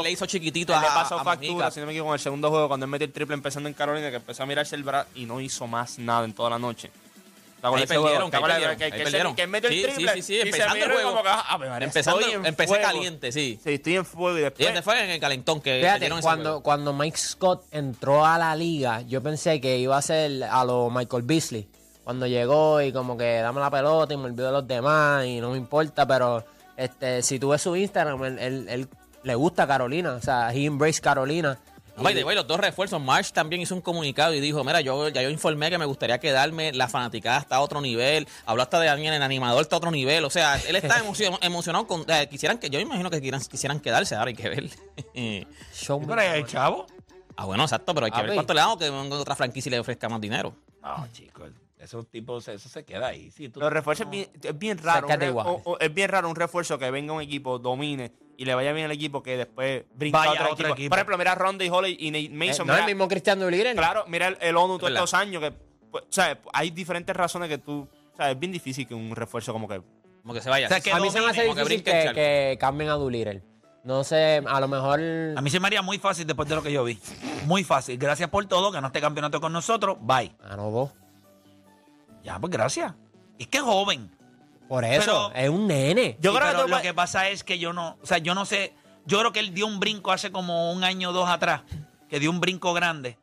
que 0.05 0.11
hizo 0.11 0.27
chiquitito 0.27 0.75
a, 0.77 0.81
le 0.81 0.87
pasó 0.89 1.23
factura, 1.23 1.71
si 1.71 1.81
no 1.81 1.87
me 1.87 1.93
equivoco, 1.93 2.11
en 2.13 2.15
el 2.15 2.21
segundo 2.21 2.51
juego, 2.51 2.69
cuando 2.69 2.85
él 2.85 2.91
metió 2.91 3.07
el 3.07 3.13
triple 3.13 3.35
empezando 3.35 3.69
en 3.69 3.75
Carolina, 3.87 4.11
que 4.11 4.17
empezó 4.17 4.43
a 4.43 4.47
mirarse 4.47 4.77
el 4.77 4.83
brazo 4.85 5.09
y 5.15 5.27
no 5.27 5.41
hizo 5.41 5.67
más 5.67 5.99
nada 5.99 6.25
en 6.25 6.33
toda 6.33 6.51
la 6.51 6.59
noche. 6.59 6.91
¿Te 7.61 7.69
acuerdas 7.69 7.91
Ahí 7.91 7.97
perdieron, 7.97 8.31
¿Te 8.31 8.37
ahí 8.37 8.43
acuerdas 8.43 8.61
de 8.61 8.67
perdieron, 8.67 8.77
que- 8.79 8.85
ahí 8.85 8.91
que 8.91 8.97
se- 8.99 9.05
perdieron. 9.05 9.35
Que 9.37 9.47
metió 9.47 9.71
el 9.71 9.83
triple. 9.83 10.13
sí, 10.13 10.17
sí, 10.17 10.23
sí, 10.23 10.35
y 10.35 10.41
empezando 10.43 10.75
el 10.77 10.83
y 10.83 10.85
juego. 10.95 11.11
como 11.13 11.23
que, 11.23 11.29
ah, 11.33 11.59
María, 11.59 11.87
Empezando- 11.87 12.21
empecé 12.45 12.69
fuego. 12.69 12.83
caliente, 12.85 13.33
sí. 13.33 13.59
Sí, 13.65 13.73
estoy 13.75 13.97
en 13.97 14.05
fuego 14.05 14.37
y 14.37 14.41
Y 14.41 14.45
después... 14.45 14.69
este 14.69 14.83
fue 14.83 15.03
en 15.03 15.11
el 15.11 15.19
calentón 15.21 15.61
que 15.63 15.81
Fíjate, 15.81 16.11
cuando, 16.21 16.61
cuando 16.61 16.93
Mike 16.93 17.17
Scott 17.17 17.65
entró 17.71 18.27
a 18.27 18.37
la 18.37 18.55
liga, 18.55 19.01
yo 19.03 19.23
pensé 19.23 19.63
que 19.63 19.79
iba 19.79 19.97
a 19.97 20.03
ser 20.03 20.45
a 20.45 20.63
lo 20.67 20.91
Michael 20.91 21.23
Beasley. 21.23 21.67
Cuando 22.05 22.27
llegó 22.27 22.83
y 22.83 22.93
como 22.93 23.17
que 23.17 23.37
dame 23.39 23.63
la 23.63 23.71
pelota 23.71 24.13
y 24.13 24.19
me 24.19 24.25
olvido 24.25 24.47
de 24.49 24.53
los 24.53 24.69
demás 24.69 25.25
y 25.25 25.41
no 25.41 25.53
me 25.53 25.57
importa, 25.57 26.07
pero 26.07 26.45
este 26.77 27.23
si 27.23 27.39
tú 27.39 27.49
ves 27.49 27.63
su 27.63 27.75
Instagram, 27.75 28.23
él, 28.25 28.39
él- 28.41 28.67
él 28.69 28.89
le 29.23 29.35
gusta 29.37 29.67
Carolina, 29.67 30.13
o 30.13 30.21
sea, 30.21 30.53
he 30.53 30.67
embrace 30.67 31.01
Carolina. 31.01 31.59
No, 31.97 32.03
by 32.03 32.13
Y- 32.13 32.17
the 32.17 32.25
way, 32.25 32.35
los 32.35 32.47
dos 32.47 32.59
refuerzos. 32.59 33.01
March 33.01 33.33
también 33.33 33.63
hizo 33.63 33.75
un 33.75 33.81
comunicado 33.81 34.35
y 34.35 34.41
dijo, 34.41 34.65
mira, 34.65 34.81
yo 34.81 35.09
ya 35.11 35.23
yo 35.23 35.31
informé 35.31 35.71
que 35.71 35.79
me 35.79 35.85
gustaría 35.85 36.19
quedarme, 36.19 36.73
la 36.73 36.89
fanaticada 36.89 37.39
está 37.39 37.57
a 37.57 37.61
otro 37.61 37.81
nivel, 37.81 38.27
habló 38.47 38.63
hasta 38.65 38.81
de 38.81 38.87
Daniel, 38.87 39.15
el 39.15 39.23
animador 39.23 39.63
está 39.63 39.77
a 39.77 39.79
otro 39.79 39.91
nivel, 39.93 40.25
o 40.25 40.31
sea, 40.31 40.57
él 40.69 40.75
está 40.77 40.99
emocion- 41.05 41.39
emocionado 41.43 41.87
con, 41.87 42.05
eh, 42.09 42.27
quisieran 42.29 42.59
que, 42.59 42.69
yo 42.71 42.81
imagino 42.81 43.11
que 43.11 43.19
quisieran, 43.19 43.41
quisieran 43.43 43.81
quedarse, 43.81 44.17
ahora 44.17 44.31
hay 44.31 44.35
que 44.35 44.49
ver. 44.49 44.69
Show 45.75 46.01
me. 46.01 46.07
Pero 46.09 46.21
hay 46.21 46.45
chavo. 46.45 46.87
ah, 47.37 47.45
bueno, 47.45 47.63
exacto, 47.63 47.95
pero 47.95 48.07
hay 48.07 48.13
que 48.13 48.23
ver 48.23 48.35
cuánto 48.35 48.55
le 48.55 48.61
damos 48.61 48.79
que 48.79 48.91
venga 48.91 49.17
otra 49.17 49.37
franquicia 49.37 49.69
y 49.69 49.73
le 49.73 49.79
ofrezca 49.79 50.09
más 50.09 50.21
dinero. 50.21 50.55
No, 50.83 51.07
chicos, 51.13 51.51
esos 51.85 52.09
tipos, 52.09 52.47
eso 52.49 52.69
se 52.69 52.85
queda 52.85 53.09
ahí. 53.09 53.31
Tú- 53.53 53.61
Los 53.61 53.73
refuerzos 53.73 54.07
es 54.07 54.11
bien, 54.11 54.29
es 54.43 54.59
bien 54.59 54.79
raro. 54.79 55.07
Re- 55.09 55.31
o- 55.31 55.63
o- 55.65 55.79
es 55.79 55.93
bien 55.95 56.09
raro 56.11 56.29
un 56.29 56.37
refuerzo 56.37 56.79
que 56.79 56.91
venga 56.91 57.13
un 57.13 57.23
equipo, 57.23 57.59
domine 57.59 58.13
y 58.37 58.45
le 58.45 58.55
vaya 58.55 58.73
bien 58.73 58.87
al 58.87 58.93
equipo 58.93 59.23
que 59.23 59.37
después 59.37 59.85
brinca 59.95 60.19
Vaya 60.19 60.31
a 60.31 60.35
otro, 60.35 60.45
a 60.47 60.53
otro 60.53 60.67
equipo. 60.67 60.75
equipo. 60.75 60.91
Por 60.91 60.99
ejemplo, 60.99 61.19
mira 61.19 61.33
a 61.33 61.35
Ronda 61.37 61.65
y 61.65 61.69
Holly 61.69 61.97
y 62.01 62.11
Nate 62.11 62.25
Eh, 62.25 62.31
Mason. 62.31 62.67
no 62.67 62.73
es 62.73 62.79
mira- 62.81 62.89
el 62.91 62.95
mismo 62.97 63.09
Cristian 63.09 63.39
Duliren. 63.39 63.77
Claro, 63.77 64.05
mira 64.09 64.29
el, 64.29 64.39
el 64.41 64.57
ONU 64.57 64.79
todos 64.79 64.93
estos 64.93 65.15
años 65.15 65.43
que, 65.43 65.53
pues, 65.91 66.05
o 66.05 66.13
sea, 66.13 66.39
hay 66.53 66.71
diferentes 66.71 67.15
razones 67.15 67.49
que 67.49 67.59
tú, 67.59 67.89
o 68.13 68.17
sea, 68.17 68.31
es 68.31 68.39
bien 68.39 68.51
difícil 68.53 68.87
que 68.89 68.95
un 68.95 69.15
refuerzo 69.15 69.53
como 69.53 69.69
que 69.69 69.81
Como 70.23 70.33
que 70.35 70.41
se 70.41 70.49
vaya. 70.51 70.67
O 70.67 70.69
sea, 70.71 70.81
que 70.81 70.91
a 70.91 70.99
mí 71.01 71.11
se 71.11 71.21
me 71.21 71.27
hace 71.29 71.43
Como 71.43 71.55
que 71.55 71.61
difícil 71.61 71.83
brinque 71.85 71.91
el 71.91 71.97
que, 71.99 72.05
charco. 72.05 72.15
que 72.17 72.57
cambien 72.59 72.91
a 72.91 72.95
Doolittle. 72.95 73.43
No 73.85 74.03
sé, 74.03 74.43
a 74.47 74.61
lo 74.61 74.67
mejor. 74.69 74.99
A 75.37 75.43
mí 75.43 75.51
se 75.51 75.61
me 75.61 75.67
haría 75.67 75.83
muy 75.83 75.99
fácil 75.99 76.27
después 76.27 76.49
de 76.49 76.55
lo 76.55 76.63
que 76.63 76.73
yo 76.73 76.83
vi. 76.85 76.99
Muy 77.45 77.63
fácil. 77.65 77.99
Gracias 77.99 78.31
por 78.31 78.47
todo. 78.47 78.71
Ganaste 78.71 78.99
campeonato 79.03 79.43
con 79.43 79.53
nosotros. 79.53 79.99
Bye. 80.01 80.35
Ah, 80.43 80.57
no, 80.57 80.71
dos. 80.71 80.91
Ya, 82.25 82.39
pues 82.41 82.51
gracias. 82.51 82.93
Es 83.39 83.47
que 83.47 83.59
es 83.59 83.63
joven. 83.65 84.11
Por 84.69 84.85
eso, 84.85 85.31
Pero- 85.33 85.45
es 85.45 85.49
un 85.51 85.67
nene. 85.69 86.17
Yo 86.21 86.33
Sí, 86.33 86.37
creo 86.39 86.49
que 86.49 86.53
pero 86.55 86.63
tú 86.65 86.69
lo 86.71 86.81
que 86.83 86.95
pasa 86.95 87.29
es 87.29 87.45
que 87.45 87.59
yo 87.59 87.73
no, 87.73 87.99
o 88.03 88.07
sea, 88.07 88.19
yo 88.19 88.35
no 88.35 88.45
sé, 88.47 88.75
yo 89.05 89.19
creo 89.21 89.31
que 89.33 89.41
él 89.41 89.53
dio 89.55 89.67
un 89.67 89.79
brinco 89.79 90.11
hace 90.11 90.33
como 90.33 90.73
un 90.73 90.83
año 90.85 91.11
o 91.11 91.13
dos 91.13 91.29
atrás, 91.29 91.63
que 92.09 92.19
dio 92.19 92.31
un 92.31 92.41
brinco 92.41 92.73
grande. 92.73 93.19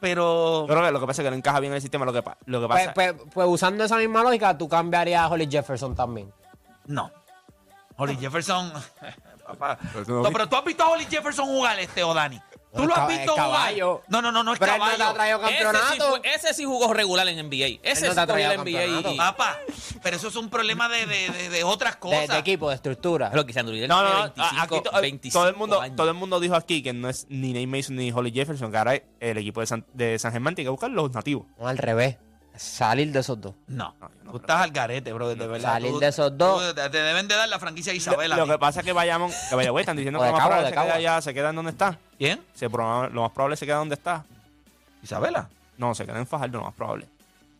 Pero 0.00 0.62
Yo 0.62 0.74
creo 0.74 0.84
que 0.86 0.92
lo 0.92 1.00
que 1.00 1.06
pasa 1.06 1.22
es 1.22 1.26
que 1.26 1.30
no 1.30 1.36
encaja 1.36 1.60
bien 1.60 1.72
en 1.72 1.76
el 1.76 1.82
sistema. 1.82 2.04
Lo 2.04 2.12
que, 2.12 2.22
pa- 2.22 2.36
lo 2.46 2.60
que 2.60 2.66
Pues, 2.66 2.80
pasa 2.88 2.94
pues- 2.94 3.14
pues 3.32 3.48
usando 3.48 3.84
esa 3.84 3.96
misma 3.96 4.22
lógica, 4.22 4.56
tú 4.56 4.68
cambiarías 4.68 5.22
a 5.22 5.28
Holly 5.28 5.48
Jefferson 5.50 5.94
también. 5.94 6.32
no. 6.86 7.10
Holly 7.98 8.14
Jefferson, 8.16 8.70
papá. 9.46 9.78
Pero 9.94 10.04
tú 10.04 10.12
no 10.22 10.30
pero 10.30 10.46
tú 10.46 10.56
has 10.56 10.64
visto 10.66 10.84
a 10.84 10.88
Holly 10.90 11.06
Jefferson 11.06 11.46
jugar 11.46 11.78
este 11.78 12.04
o 12.04 12.12
Dani. 12.12 12.38
¿Tú 12.76 12.86
lo 12.86 12.94
has 12.96 13.08
visto 13.08 13.32
jugar? 13.32 13.46
caballo. 13.50 14.02
No, 14.08 14.22
no, 14.22 14.30
no, 14.32 14.42
no 14.42 14.52
es 14.52 14.58
Pero 14.58 14.72
él 14.74 14.78
no 14.80 14.86
te 14.86 14.92
ha 14.94 14.96
caballo. 14.98 15.14
traído 15.14 15.38
Ese 15.38 15.48
sí, 15.56 15.64
campeonato. 15.64 16.08
fue- 16.10 16.34
ese 16.34 16.54
sí 16.54 16.64
jugó 16.64 16.92
regular 16.94 17.26
en 17.28 17.38
NBA. 17.48 17.80
Ese 17.82 18.06
no 18.06 18.12
sí 18.12 18.14
te 18.14 18.20
ha 18.20 18.22
el 18.22 18.28
traído 18.28 18.52
NBA. 18.64 19.12
y-. 19.12 19.16
Papá, 19.16 19.58
pero 20.02 20.16
eso 20.16 20.28
es 20.28 20.36
un 20.36 20.48
problema 20.50 20.88
de, 20.88 21.06
de, 21.06 21.28
de, 21.30 21.48
de 21.50 21.64
otras 21.64 21.94
de, 21.94 22.00
cosas. 22.00 22.28
de 22.28 22.38
equipo, 22.38 22.68
de 22.68 22.74
estructura. 22.76 23.30
Lo 23.34 23.44
que 23.46 23.52
se 23.52 23.60
Andrew 23.60 23.86
No, 23.88 24.02
no, 24.02 24.08
no. 24.14 24.22
25, 24.34 24.60
Aquí 24.60 24.80
to- 24.82 25.00
25 25.00 25.38
todo, 25.38 25.48
el 25.48 25.56
mundo, 25.56 25.80
años. 25.80 25.96
todo 25.96 26.08
el 26.08 26.14
mundo 26.14 26.40
dijo 26.40 26.54
aquí 26.54 26.82
que 26.82 26.92
no 26.92 27.08
es 27.08 27.26
ni 27.28 27.52
Nate 27.52 27.66
Mason 27.66 27.96
ni 27.96 28.12
Holly 28.12 28.30
Jefferson, 28.32 28.70
que 28.70 28.76
ahora 28.78 29.00
el 29.20 29.38
equipo 29.38 29.60
de 29.60 29.66
San, 29.66 29.84
de 29.92 30.18
San 30.18 30.32
Germán 30.32 30.54
tiene 30.54 30.66
que 30.66 30.70
buscar 30.70 30.90
los 30.90 31.12
nativos. 31.12 31.46
No, 31.58 31.66
al 31.68 31.78
revés. 31.78 32.16
Salir 32.56 33.12
de 33.12 33.20
esos 33.20 33.40
dos. 33.40 33.54
No, 33.66 33.94
No, 34.24 34.30
tú 34.32 34.36
estás 34.38 34.62
al 34.62 34.70
garete, 34.70 35.12
bro, 35.12 35.28
de 35.28 35.46
verdad. 35.46 35.72
Salir 35.74 35.92
Tú- 35.92 35.98
de 36.00 36.08
esos 36.08 36.36
dos. 36.36 36.68
tú- 36.68 36.74
Te 36.74 36.88
deben 36.90 37.28
de 37.28 37.34
dar 37.36 37.48
la 37.48 37.58
franquicia 37.58 37.92
Lo, 37.92 37.96
Isabela. 37.96 38.36
lo 38.36 38.46
que 38.46 38.58
pasa 38.58 38.80
es 38.80 38.86
que 38.86 38.92
vayamos, 38.92 39.34
que 39.48 39.54
vaya, 39.54 39.70
güey, 39.70 39.82
están 39.82 39.96
diciendo 39.96 40.18
que 40.20 40.26
lo 40.26 40.32
más 40.32 40.38
Cabo, 40.40 40.50
probable 40.50 40.68
se 40.68 40.74
queda 40.82 40.94
allá, 40.94 41.20
se 41.22 41.34
queda 41.34 41.50
en 41.50 41.56
donde 41.56 41.70
está. 41.72 41.98
¿Quién? 42.18 42.40
Se 42.54 42.68
lo 42.68 43.08
más 43.22 43.30
probable 43.32 43.56
se 43.56 43.66
queda 43.66 43.76
donde 43.76 43.94
está. 43.94 44.24
Isabela. 45.02 45.48
No, 45.78 45.94
se 45.94 46.04
queda 46.06 46.18
en 46.18 46.26
Fajardo, 46.26 46.58
lo 46.58 46.64
más 46.64 46.74
probable. 46.74 47.06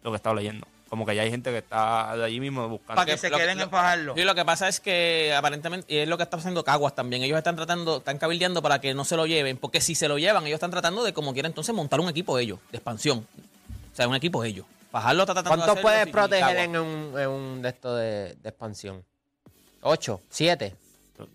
Lo 0.02 0.10
que 0.10 0.14
he 0.14 0.16
estado 0.16 0.34
leyendo. 0.34 0.66
Como 0.88 1.04
que 1.04 1.16
ya 1.16 1.22
hay 1.22 1.30
gente 1.30 1.50
que 1.50 1.58
está 1.58 2.16
de 2.16 2.24
allí 2.24 2.38
mismo 2.38 2.68
buscando. 2.68 2.94
Para 2.94 3.06
que 3.06 3.12
que 3.12 3.18
se 3.18 3.28
lo- 3.28 3.36
queden 3.38 3.58
lo- 3.58 3.64
en 3.64 3.70
Fajardo. 3.70 4.14
Sí, 4.14 4.22
lo 4.22 4.34
que 4.36 4.44
pasa 4.44 4.68
es 4.68 4.78
que 4.80 5.34
aparentemente, 5.36 5.92
y 5.92 5.98
es 5.98 6.08
lo 6.08 6.16
que 6.16 6.22
está 6.22 6.36
haciendo 6.36 6.62
Caguas 6.64 6.94
también, 6.94 7.22
ellos 7.24 7.36
están 7.36 7.56
tratando, 7.56 7.98
están 7.98 8.18
cabildeando 8.18 8.62
para 8.62 8.80
que 8.80 8.94
no 8.94 9.04
se 9.04 9.16
lo 9.16 9.26
lleven, 9.26 9.56
porque 9.56 9.80
si 9.80 9.94
se 9.96 10.06
lo 10.08 10.16
llevan, 10.16 10.46
ellos 10.46 10.56
están 10.56 10.70
tratando 10.70 11.02
de 11.02 11.12
como 11.12 11.32
quiera 11.32 11.48
entonces 11.48 11.74
montar 11.74 11.98
un 12.00 12.08
equipo 12.08 12.38
ellos, 12.38 12.60
de 12.70 12.78
expansión. 12.78 13.26
O 13.92 13.96
sea, 13.96 14.06
un 14.08 14.14
equipo 14.14 14.44
ellos. 14.44 14.64
Fajardo 14.96 15.22
está 15.24 15.34
tratando 15.34 15.50
de 15.50 15.56
¿Cuántos 15.56 15.72
hacerlo 15.72 15.82
puedes 15.82 16.04
sin 16.04 16.12
proteger 16.12 16.56
en 16.56 16.76
un, 16.78 17.20
en 17.20 17.28
un 17.28 17.60
de 17.60 17.68
estos 17.68 17.98
de, 17.98 18.34
de 18.34 18.48
expansión? 18.48 19.04
¿Ocho? 19.82 20.22
¿Siete? 20.30 20.74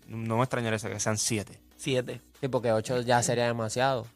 No 0.08 0.36
me 0.36 0.42
extrañaría 0.42 0.80
que 0.80 0.98
sean 0.98 1.16
siete. 1.16 1.60
Siete. 1.76 2.20
Sí, 2.40 2.48
porque 2.48 2.72
ocho 2.72 3.00
ya 3.02 3.22
sería 3.22 3.46
demasiado. 3.46 4.08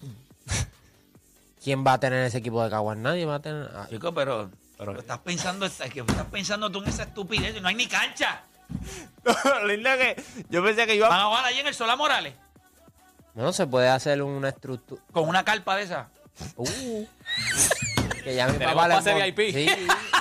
¿Quién 1.64 1.84
va 1.84 1.94
a 1.94 1.98
tener 1.98 2.24
ese 2.24 2.38
equipo 2.38 2.62
de 2.62 2.70
Caguas? 2.70 2.96
Nadie 2.96 3.24
va 3.24 3.34
a 3.36 3.42
tener. 3.42 3.68
ah, 3.74 3.88
Chico, 3.90 4.14
pero, 4.14 4.48
pero 4.78 4.96
estás 4.96 5.18
pensando, 5.18 5.66
es 5.66 5.76
que 5.92 6.00
estás 6.00 6.26
pensando 6.26 6.70
tú 6.70 6.82
en 6.82 6.88
esa 6.88 7.02
estupidez. 7.02 7.60
No 7.60 7.66
hay 7.66 7.74
ni 7.74 7.88
cancha. 7.88 8.44
Lo 9.44 9.66
lindo 9.66 9.88
es 9.88 9.98
que 10.14 10.44
yo 10.50 10.62
pensé 10.62 10.86
que 10.86 10.94
iba 10.94 11.08
Van 11.08 11.18
a 11.20 11.26
jugar 11.26 11.44
allí 11.46 11.58
en 11.58 11.66
el 11.66 11.74
Solá 11.74 11.96
Morales. 11.96 12.34
No 13.34 13.52
se 13.52 13.66
puede 13.66 13.88
hacer 13.88 14.22
una 14.22 14.50
estructura. 14.50 15.02
Con 15.10 15.28
una 15.28 15.44
carpa 15.44 15.74
de 15.74 15.82
esa. 15.82 16.08
Uh, 16.56 17.06
que 18.22 18.34
ya 18.34 18.46
mi 18.48 18.58
papá, 18.58 18.88
pase 18.88 19.12
mon- 19.14 19.22
VIP. 19.22 19.52
Sí, 19.52 19.66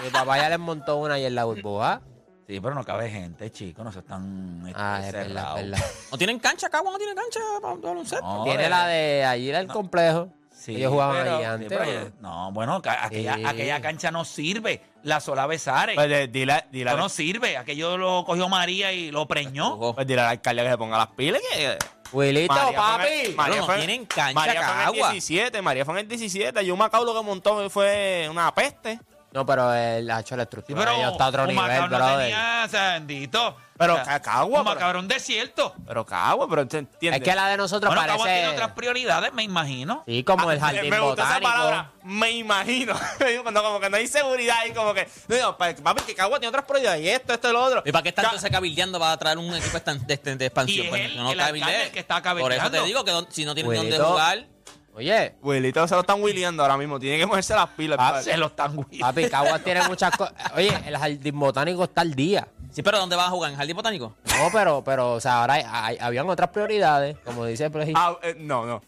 mi 0.04 0.10
papá 0.10 0.38
ya 0.38 0.50
les 0.50 0.60
montó 0.60 0.98
una 0.98 1.16
ahí 1.16 1.26
en 1.26 1.36
la 1.36 1.44
burbuja. 1.46 2.02
Sí, 2.48 2.60
pero 2.60 2.76
no 2.76 2.84
cabe 2.84 3.10
gente, 3.10 3.50
chico. 3.52 3.84
No 3.84 3.92
se 3.92 4.00
están 4.00 4.64
este, 4.68 4.80
Ah, 4.82 5.00
es 5.06 5.14
verdad, 5.14 5.28
cerrados. 5.28 5.60
es 5.62 5.70
verdad. 5.72 5.86
¿No 6.12 6.18
tienen 6.18 6.40
cancha? 6.40 6.70
¿Cagua 6.70 6.92
no 6.92 6.98
tiene 6.98 7.16
cancha 7.16 7.40
para 7.62 7.74
un 7.74 7.82
baloncesto? 7.82 8.26
No, 8.26 8.44
Tiene 8.44 8.66
eh, 8.66 8.70
la 8.70 8.88
de 8.88 9.24
allí 9.26 9.48
del 9.52 9.68
complejo. 9.68 10.30
Sí, 10.54 10.76
Ellos 10.76 10.92
jugaban 10.92 11.16
pero- 11.18 11.32
allí 11.36 11.40
sí, 11.44 11.46
antes. 11.50 11.68
pero 11.70 11.82
¿o 11.82 11.86
ellos- 11.86 12.12
no, 12.20 12.52
bueno, 12.52 12.82
aquella, 12.86 13.36
Sí. 13.36 13.46
aquella 13.46 13.82
cancha 13.82 14.12
no 14.12 14.26
sirve. 14.26 14.82
La 15.04 15.20
Solá 15.20 15.48
Besares. 15.48 15.96
Pues 15.96 16.32
dile, 16.32 16.66
dile, 16.72 16.96
no 16.96 17.10
sirve. 17.10 17.58
Aquello 17.58 17.98
lo 17.98 18.24
cogió 18.26 18.48
María 18.50 18.92
y 18.92 19.10
lo 19.12 19.28
preñó. 19.28 19.80
Pues 19.96 20.06
dile 20.06 20.22
al 20.22 20.28
alcalde 20.28 20.64
que 20.64 20.70
se 20.70 20.78
ponga 20.78 20.98
las 20.98 21.08
pilas. 21.08 21.42
Que 21.52 21.78
Wilito, 22.12 22.54
María 22.54 22.78
papi. 22.78 23.08
el- 23.26 23.36
María 23.36 23.58
no 23.60 23.66
fue 23.66 23.76
en- 23.76 23.80
tienen 23.82 24.06
cancha, 24.06 24.34
María 24.34 24.62
fue 24.64 24.74
en 24.74 24.80
el 24.80 24.86
Cagua. 24.86 25.12
17. 25.12 25.62
María 25.62 25.86
fue 25.86 25.94
en 25.94 26.00
el 26.00 26.08
17. 26.08 26.66
Yo 26.66 26.76
Macao 26.76 27.04
lo 27.06 27.14
que 27.14 27.24
montó 27.24 27.70
fue 27.70 28.28
una 28.30 28.54
peste. 28.54 29.00
No, 29.34 29.46
pero 29.46 29.74
él 29.74 30.10
ha 30.12 30.20
hecho 30.20 30.36
la 30.36 30.44
Sí, 30.44 30.48
estructura. 30.48 30.80
pero 30.82 30.92
Ellos 30.98 31.12
está 31.14 31.26
a 31.26 31.28
otro 31.30 31.48
nivel, 31.48 31.82
no 31.82 31.88
brother. 31.88 32.18
tenía, 32.20 32.64
o 32.66 32.70
sea, 32.70 32.94
bendito. 32.94 33.56
Pero 33.78 33.96
O 33.96 34.04
sea, 34.06 34.22
Cagua, 34.22 34.64
un 35.00 35.08
desierto. 35.08 35.74
Pero 35.88 36.06
Cagua, 36.06 36.48
pero 36.50 36.68
te 36.68 36.80
entiendes. 36.80 37.20
Es 37.22 37.28
que 37.28 37.34
la 37.34 37.48
de 37.48 37.58
nosotros 37.58 37.90
Bueno, 37.96 38.06
Cagua 38.08 38.26
tiene 38.26 38.42
parece. 38.42 38.56
otras 38.62 38.72
prioridades, 38.76 39.34
me 39.34 39.42
imagino. 39.44 40.04
Sí, 40.06 40.24
como 40.24 40.52
el 40.52 40.58
Ah, 40.60 40.66
jardín 40.68 40.90
me 40.92 41.00
gusta 41.00 41.24
esa 41.24 41.40
palabra, 41.40 41.92
me 42.04 42.30
imagino. 42.32 42.94
Cuando 43.42 43.64
como 43.64 43.80
que 43.80 43.90
no 43.90 43.98
hay 43.98 44.06
seguridad 44.08 44.58
y 44.70 44.74
como 44.74 44.94
que. 44.94 45.08
No, 45.30 45.38
no, 45.40 45.58
pa- 45.58 45.74
papi, 45.74 46.04
que 46.04 46.14
Cagua 46.14 46.38
tiene 46.40 46.50
otras 46.50 46.66
prioridades 46.66 47.02
y 47.02 47.10
esto, 47.10 47.34
esto 47.34 47.50
y 47.50 47.54
lo 47.54 47.64
otro. 47.64 47.82
¿Y 47.86 47.92
para 47.92 48.04
qué 48.04 48.10
está 48.10 48.22
entonces 48.24 48.52
cabildeando 48.52 49.00
para 49.00 49.18
traer 49.18 49.38
un 49.40 49.52
equipo 49.56 49.80
de, 49.80 50.18
de- 50.18 50.36
de 50.36 50.46
expansión? 50.46 50.84
Y 50.84 50.88
es 50.88 50.90
Pues, 50.90 51.02
él, 51.02 51.12
que 51.14 51.18
no 51.18 51.32
el 51.32 51.40
el 51.40 51.92
que 51.92 52.00
está 52.02 52.22
Por 52.22 52.28
eso 52.34 52.46
te 52.46 52.50
cabildeando. 52.52 52.86
digo 52.86 53.04
que 53.06 53.12
don- 53.12 53.28
si 53.32 53.46
no 53.46 53.56
tienen 53.56 53.74
dónde 53.74 53.98
jugar, 53.98 54.46
Oye, 54.94 55.36
Wilito 55.42 55.88
se 55.88 55.96
lo 55.96 56.02
están 56.02 56.22
wheeleando 56.22 56.64
ahora 56.64 56.78
mismo. 56.78 57.00
Tiene 57.00 57.18
que 57.18 57.26
moverse 57.26 57.54
las 57.54 57.70
pilas. 57.70 57.98
Ah, 58.00 58.12
padre. 58.12 58.24
Se 58.32 58.38
lo 58.38 58.48
están 58.48 58.76
güey. 58.76 59.00
papi, 59.00 59.30
Caguas 59.30 59.64
tiene 59.64 59.88
muchas 59.88 60.16
cosas. 60.18 60.34
Oye, 60.56 60.72
el 60.86 60.98
jardín 60.98 61.40
botánico 61.40 61.84
está 61.86 62.02
al 62.02 62.14
día. 62.14 62.48
sí, 62.72 62.82
pero 62.84 63.00
¿dónde 63.00 63.16
vas 63.16 63.28
a 63.28 63.32
jugar? 63.32 63.52
¿En 63.52 63.58
Jardín 63.58 63.76
Botánico? 63.76 64.14
No, 64.38 64.50
pero, 64.52 64.84
pero, 64.84 65.14
o 65.14 65.20
sea, 65.22 65.42
ahora 65.42 65.54
hay- 65.56 65.66
hay- 65.70 65.98
habían 66.00 66.30
otras 66.30 66.50
prioridades, 66.50 67.18
como 67.26 67.46
dice 67.46 67.70
el. 67.70 67.94
Ah, 67.98 68.16
eh, 68.22 68.36
no, 68.38 68.66
no. 68.66 68.82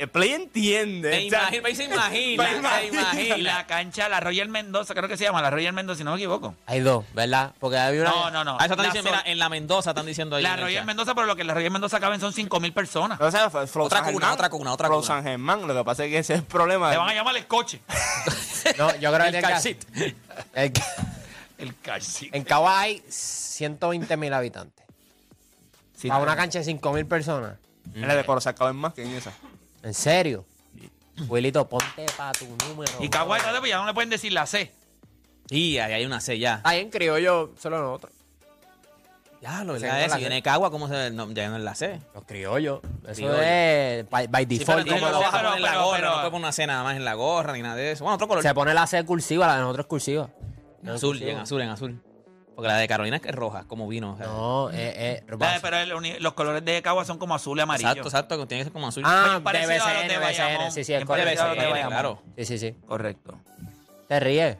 El 0.00 0.08
play 0.08 0.32
entiende. 0.32 1.10
Me 1.10 1.26
o 1.26 1.28
sea, 1.30 1.50
se 1.50 1.56
imagina, 1.56 1.96
me 2.08 2.16
se 2.16 2.32
imagino. 2.32 3.00
imagina. 3.00 3.36
Y 3.36 3.42
la 3.42 3.66
cancha, 3.66 4.08
la 4.08 4.18
Royal 4.18 4.48
Mendoza, 4.48 4.94
creo 4.94 5.08
que 5.10 5.18
se 5.18 5.24
llama, 5.24 5.42
la 5.42 5.50
Royal 5.50 5.74
Mendoza, 5.74 5.98
si 5.98 6.04
no 6.04 6.12
me 6.12 6.16
equivoco. 6.16 6.54
Hay 6.64 6.80
dos, 6.80 7.04
¿verdad? 7.12 7.52
Porque 7.60 7.76
había 7.76 8.00
una. 8.00 8.10
No, 8.10 8.30
no, 8.30 8.44
no. 8.44 8.52
Ah, 8.58 8.64
eso 8.64 8.72
están 8.72 8.78
La 8.78 8.84
diciendo, 8.94 9.10
mira, 9.10 9.22
en 9.30 9.38
la 9.38 9.50
Mendoza 9.50 9.90
están 9.90 10.06
diciendo 10.06 10.36
ahí. 10.36 10.42
La 10.42 10.54
el 10.54 10.62
Royal. 10.62 10.86
Mendoza, 10.86 11.14
pero 11.14 11.26
lo 11.26 11.36
que 11.36 11.42
en 11.42 11.48
la 11.48 11.52
Royal 11.54 11.70
Mendoza 11.70 12.00
caben 12.00 12.18
son 12.18 12.32
5 12.32 12.60
mil 12.60 12.72
personas. 12.72 13.20
O 13.20 13.30
sea, 13.30 13.48
Otra 13.48 13.66
San 13.66 13.88
cuna, 13.90 14.04
Germán. 14.06 14.32
otra 14.32 14.48
cuna, 14.48 14.72
otra 14.72 14.88
cuna. 14.88 15.02
San 15.06 15.22
Germán. 15.22 15.66
Lo 15.68 15.74
que 15.74 15.84
pasa 15.84 16.04
es 16.06 16.10
que 16.10 16.18
ese 16.18 16.32
es 16.32 16.38
el 16.40 16.46
problema. 16.46 16.90
Le 16.90 16.96
van 16.96 17.10
a 17.10 17.14
llamar 17.14 17.36
el 17.36 17.46
coche. 17.46 17.80
No, 18.78 18.94
yo 18.96 19.10
creo 19.12 19.22
que 19.22 19.28
El 19.28 19.34
que- 19.34 19.40
car 19.42 19.60
seat. 19.60 19.76
el- 19.96 20.14
El 20.54 21.74
en 22.32 22.44
Caguas 22.44 22.74
hay 22.78 23.02
120 23.08 24.16
mil 24.16 24.32
habitantes. 24.32 24.84
Para 26.08 26.22
una 26.22 26.36
cancha 26.36 26.58
de 26.60 26.64
5 26.64 26.92
mil 26.94 27.04
personas. 27.06 27.58
En 27.94 28.06
la 28.08 28.14
de 28.14 28.24
Corozal 28.24 28.54
caben 28.54 28.76
más 28.76 28.94
que 28.94 29.02
en 29.02 29.10
esa. 29.14 29.32
¿En 29.82 29.94
serio? 29.94 30.44
Wilito, 31.28 31.68
ponte 31.68 32.06
para 32.16 32.32
tu 32.32 32.46
número. 32.68 32.92
Y 33.00 33.08
Caguay, 33.08 33.40
pues 33.58 33.70
ya 33.70 33.78
no 33.78 33.86
le 33.86 33.94
pueden 33.94 34.10
decir 34.10 34.32
la 34.32 34.46
C. 34.46 34.72
Sí, 35.48 35.78
ahí 35.78 35.92
hay 35.92 36.04
una 36.06 36.20
C 36.20 36.38
ya. 36.38 36.60
Ahí 36.64 36.80
en 36.80 36.90
criollo, 36.90 37.52
solo 37.58 37.80
nosotros. 37.80 38.12
Ya, 39.42 39.64
lo 39.64 39.78
Sí, 39.78 39.86
es, 39.86 40.08
la 40.08 40.10
si 40.16 40.18
viene 40.20 40.42
Cagua, 40.42 40.70
¿cómo 40.70 40.86
se 40.86 41.10
no, 41.10 41.30
ya 41.32 41.48
no 41.48 41.56
es 41.56 41.62
la 41.62 41.74
C? 41.74 41.98
Los 42.14 42.24
criollos. 42.24 42.80
Eso 43.04 43.14
Criollo. 43.14 43.40
es 43.40 44.08
by, 44.10 44.26
by 44.26 44.42
Sí, 44.44 44.46
pero 44.48 44.58
default. 44.58 44.80
entonces 44.80 45.00
como 45.00 45.12
no 45.12 45.20
vas 45.20 45.28
a 45.28 45.36
pero- 45.38 45.48
poner 45.48 45.56
en 45.56 45.62
la 45.62 45.70
pero- 45.70 45.84
gorra, 45.84 45.96
pero- 45.96 46.08
no 46.10 46.14
puedes 46.16 46.30
poner 46.30 46.42
una 46.44 46.52
C 46.52 46.66
nada 46.66 46.82
más 46.84 46.96
en 46.96 47.04
la 47.06 47.14
gorra 47.14 47.52
ni 47.54 47.62
nada 47.62 47.74
de 47.76 47.92
eso. 47.92 48.04
Bueno, 48.04 48.14
otro 48.16 48.28
color. 48.28 48.42
se 48.42 48.52
pone 48.54 48.74
la 48.74 48.86
C 48.86 49.02
cursiva, 49.04 49.46
la 49.46 49.54
de 49.56 49.60
nosotros 49.62 49.84
es 49.84 49.88
cursiva. 49.88 50.28
En 50.82 50.88
azul, 50.90 51.22
y 51.22 51.28
en 51.30 51.38
azul, 51.38 51.60
en 51.62 51.68
azul. 51.70 52.02
Porque 52.54 52.68
la 52.68 52.76
de 52.76 52.88
Carolina 52.88 53.16
es 53.16 53.22
que 53.22 53.28
es 53.30 53.34
roja, 53.34 53.64
como 53.66 53.88
vino. 53.88 54.12
o 54.12 54.16
sea. 54.18 54.26
No, 54.26 54.70
eh, 54.70 54.74
eh. 54.94 55.24
Eh, 55.26 55.58
pero 55.62 55.76
el 55.78 55.92
uni- 55.94 56.18
los 56.18 56.34
colores 56.34 56.62
de 56.64 56.82
Cagua 56.82 57.04
son 57.06 57.18
como 57.18 57.34
azul 57.34 57.56
y 57.58 57.62
amarillo. 57.62 57.88
Exacto, 57.88 58.08
exacto, 58.08 58.38
que 58.38 58.46
tiene 58.46 58.60
que 58.60 58.64
ser 58.64 58.72
como 58.72 58.88
azul. 58.88 59.02
Ah, 59.06 59.26
Bien 59.30 59.42
parecido 59.44 59.84
a 59.84 59.94
los 59.94 60.08
de 60.08 60.18
Bayamón. 60.18 60.56
DBCN. 60.58 60.70
Sí, 60.72 60.84
sí, 60.84 60.92
es 60.92 60.98
Bien 60.98 61.06
correcto. 61.06 61.24
parecido 61.24 61.44
a 61.44 61.48
los 61.48 61.56
de 61.56 61.62
DBCN, 61.62 61.72
Bayamón. 61.72 61.92
claro. 61.92 62.22
Sí, 62.36 62.44
sí, 62.44 62.58
sí. 62.58 62.74
Correcto. 62.86 63.38
Te 64.08 64.20
ríes. 64.20 64.56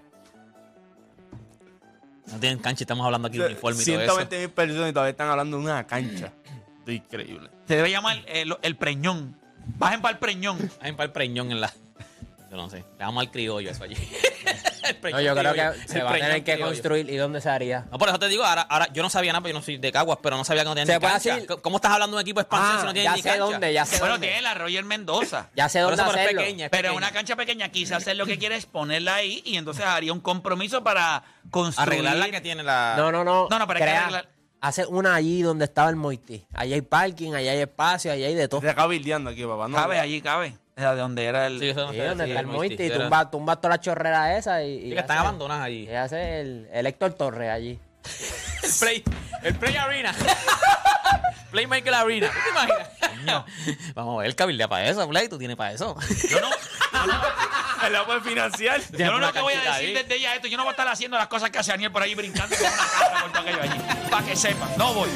No 2.33 2.38
tienen 2.38 2.59
cancha 2.61 2.83
y 2.83 2.85
estamos 2.85 3.05
hablando 3.05 3.29
aquí 3.29 3.38
de 3.38 3.46
uniforme 3.46 3.83
y 3.83 3.85
todo 3.85 3.94
eso. 4.00 4.14
120 4.14 4.38
mil 4.38 4.50
personas 4.50 4.90
y 4.90 4.92
todavía 4.92 5.11
están 5.11 5.29
hablando 5.29 5.57
de 5.59 5.62
una 5.64 5.87
cancha. 5.87 6.33
Esto 6.79 6.90
es 6.92 6.96
increíble. 6.96 7.50
Se 7.66 7.76
debe 7.76 7.90
llamar 7.90 8.18
el, 8.26 8.57
el 8.62 8.76
preñón. 8.76 9.37
Bajen 9.79 10.00
para 10.00 10.12
el 10.12 10.18
preñón. 10.18 10.59
Hay 10.81 10.92
para 10.92 11.05
el 11.07 11.12
preñón 11.12 11.50
en 11.50 11.61
la. 11.61 11.72
Yo 12.50 12.56
no 12.56 12.68
sé. 12.68 12.78
Le 12.78 12.84
damos 12.98 13.20
al 13.22 13.30
criollo 13.30 13.70
eso 13.70 13.84
allí. 13.84 13.96
No, 15.12 15.20
yo 15.20 15.36
creo 15.36 15.52
que 15.54 15.70
se 15.86 16.02
va 16.02 16.10
a 16.10 16.14
tener 16.14 16.42
que 16.42 16.58
construir. 16.58 17.08
¿Y 17.08 17.16
dónde 17.16 17.40
se 17.40 17.48
haría? 17.48 17.86
No, 17.92 17.98
por 17.98 18.08
eso 18.08 18.18
te 18.18 18.26
digo, 18.28 18.42
ahora, 18.44 18.62
ahora 18.62 18.88
yo 18.92 19.04
no 19.04 19.10
sabía 19.10 19.30
nada, 19.32 19.40
porque 19.40 19.52
yo 19.52 19.58
no 19.60 19.64
soy 19.64 19.76
de 19.76 19.92
Caguas, 19.92 20.18
pero 20.20 20.36
no 20.36 20.44
sabía 20.44 20.62
que 20.62 20.68
no 20.68 20.74
tenían 20.74 20.86
Se 20.88 20.94
ni 20.94 20.98
puede 20.98 21.12
cancha. 21.12 21.34
decir- 21.36 21.60
¿Cómo 21.62 21.76
estás 21.76 21.92
hablando 21.92 22.16
de 22.16 22.20
un 22.20 22.26
equipo 22.26 22.40
de 22.40 22.42
expansión 22.42 22.76
Ah, 22.76 22.80
si 22.80 22.86
no 22.86 22.92
tienen 22.92 23.10
ya 23.12 23.16
ni 23.16 23.22
sé 23.22 23.28
cancha? 23.28 23.44
dónde, 23.44 23.72
ya 23.72 23.84
sé 23.84 23.98
Bueno, 23.98 24.14
dónde. 24.14 24.26
tiene 24.26 24.42
la 24.42 24.54
Royal 24.54 24.84
Mendoza. 24.84 25.48
Ya 25.54 25.68
sé 25.68 25.78
dónde 25.78 25.96
pero 25.96 26.08
es 26.10 26.16
hacerlo. 26.16 26.40
pequeña, 26.40 26.64
es 26.64 26.70
Pero 26.70 26.82
pequeña. 26.88 26.96
una 26.96 27.12
cancha 27.12 27.36
pequeña, 27.36 27.68
quizás 27.68 28.04
él 28.08 28.18
lo 28.18 28.26
que 28.26 28.38
quiere 28.38 28.56
es 28.56 28.66
ponerla 28.66 29.14
ahí 29.16 29.42
y 29.44 29.56
entonces 29.56 29.84
haría 29.84 30.12
un 30.12 30.20
compromiso 30.20 30.82
para 30.82 31.22
construir. 31.50 31.88
Arreglar 32.00 32.16
la 32.16 32.30
que 32.30 32.40
tiene 32.40 32.64
la. 32.64 32.94
No, 32.96 33.12
no, 33.12 33.22
no. 33.22 33.46
No, 33.48 33.58
no, 33.60 33.66
pero 33.68 33.78
hay 33.78 33.84
que 33.84 33.96
arreglar- 33.96 34.28
Hace 34.61 34.85
una 34.87 35.14
allí 35.14 35.40
donde 35.42 35.64
estaba 35.64 35.88
el 35.88 35.96
Moití. 35.96 36.44
Allí 36.53 36.75
hay 36.75 36.83
parking, 36.83 37.33
allí 37.33 37.49
hay 37.49 37.61
espacio, 37.61 38.12
allí 38.12 38.25
hay 38.25 38.35
de 38.35 38.46
todo. 38.49 38.61
Te 38.61 38.68
acabo 38.68 38.88
bildeando 38.90 39.31
aquí, 39.31 39.44
papá. 39.44 39.68
No, 39.68 39.77
Cabe, 39.77 39.99
allí 39.99 40.20
cabe. 40.20 40.55
Sea, 40.77 40.94
de 40.94 41.01
donde 41.01 41.25
era 41.25 41.46
el. 41.46 41.59
Sí, 41.61 41.68
eso 41.70 41.87
no 41.87 41.92
Sí, 41.92 41.99
sé, 41.99 42.05
donde 42.07 42.25
sí, 42.25 42.31
está 42.31 42.40
el 42.42 42.81
era- 42.81 42.99
Tumba, 42.99 43.31
tumba 43.31 43.57
toda 43.57 43.68
la 43.70 43.81
chorrera 43.81 44.37
esa 44.37 44.62
y. 44.62 44.81
Sí, 44.81 44.87
y 44.88 44.90
que 44.94 44.99
están 45.01 45.18
abandonadas 45.18 45.64
allí. 45.64 45.85
Y 45.85 45.94
hace 45.94 46.40
el, 46.40 46.68
el 46.73 46.87
Héctor 46.87 47.12
Torres 47.14 47.51
allí. 47.51 47.79
El 48.62 48.70
Play, 48.79 49.05
el 49.42 49.55
Play 49.57 49.77
Arena. 49.77 50.14
Playmaker 51.51 51.94
Arena. 51.94 52.29
¿Tú 52.29 52.38
te 52.44 52.51
imaginas? 52.51 52.88
Vamos 53.94 54.18
a 54.18 54.22
ver, 54.22 54.35
cabildea 54.37 54.68
para 54.68 54.88
eso, 54.88 55.09
Play. 55.09 55.28
Tú 55.28 55.38
tienes 55.38 55.56
para 55.56 55.72
eso. 55.72 55.96
Yo 56.28 56.40
no, 56.40 56.48
Él 57.87 57.92
la 57.92 58.04
puede 58.04 58.20
financiar. 58.20 58.80
yo 58.92 59.06
no 59.11 59.18
lo 59.18 59.33
que 59.33 59.40
voy 59.40 59.54
a 59.54 59.59
decir 59.59 59.70
ahí. 59.72 59.92
desde 59.94 60.20
ya 60.20 60.35
esto. 60.35 60.48
Yo 60.48 60.56
no 60.56 60.64
voy 60.64 60.70
a 60.70 60.72
estar 60.72 60.88
haciendo 60.88 61.16
las 61.16 61.28
cosas 61.28 61.50
que 61.50 61.59
hace 61.59 61.72
Aniel 61.72 61.92
por 61.92 62.02
ahí 62.02 62.14
brincando 62.14 62.56
con 62.56 62.66
una 62.66 62.76
cara 62.76 63.20
por 63.22 63.33
todo 63.33 63.42
aquello 63.42 63.62
allí. 63.62 63.80
Para 64.11 64.26
que 64.26 64.37
sepan, 64.37 64.68
no 64.76 64.94
voy. 64.94 65.09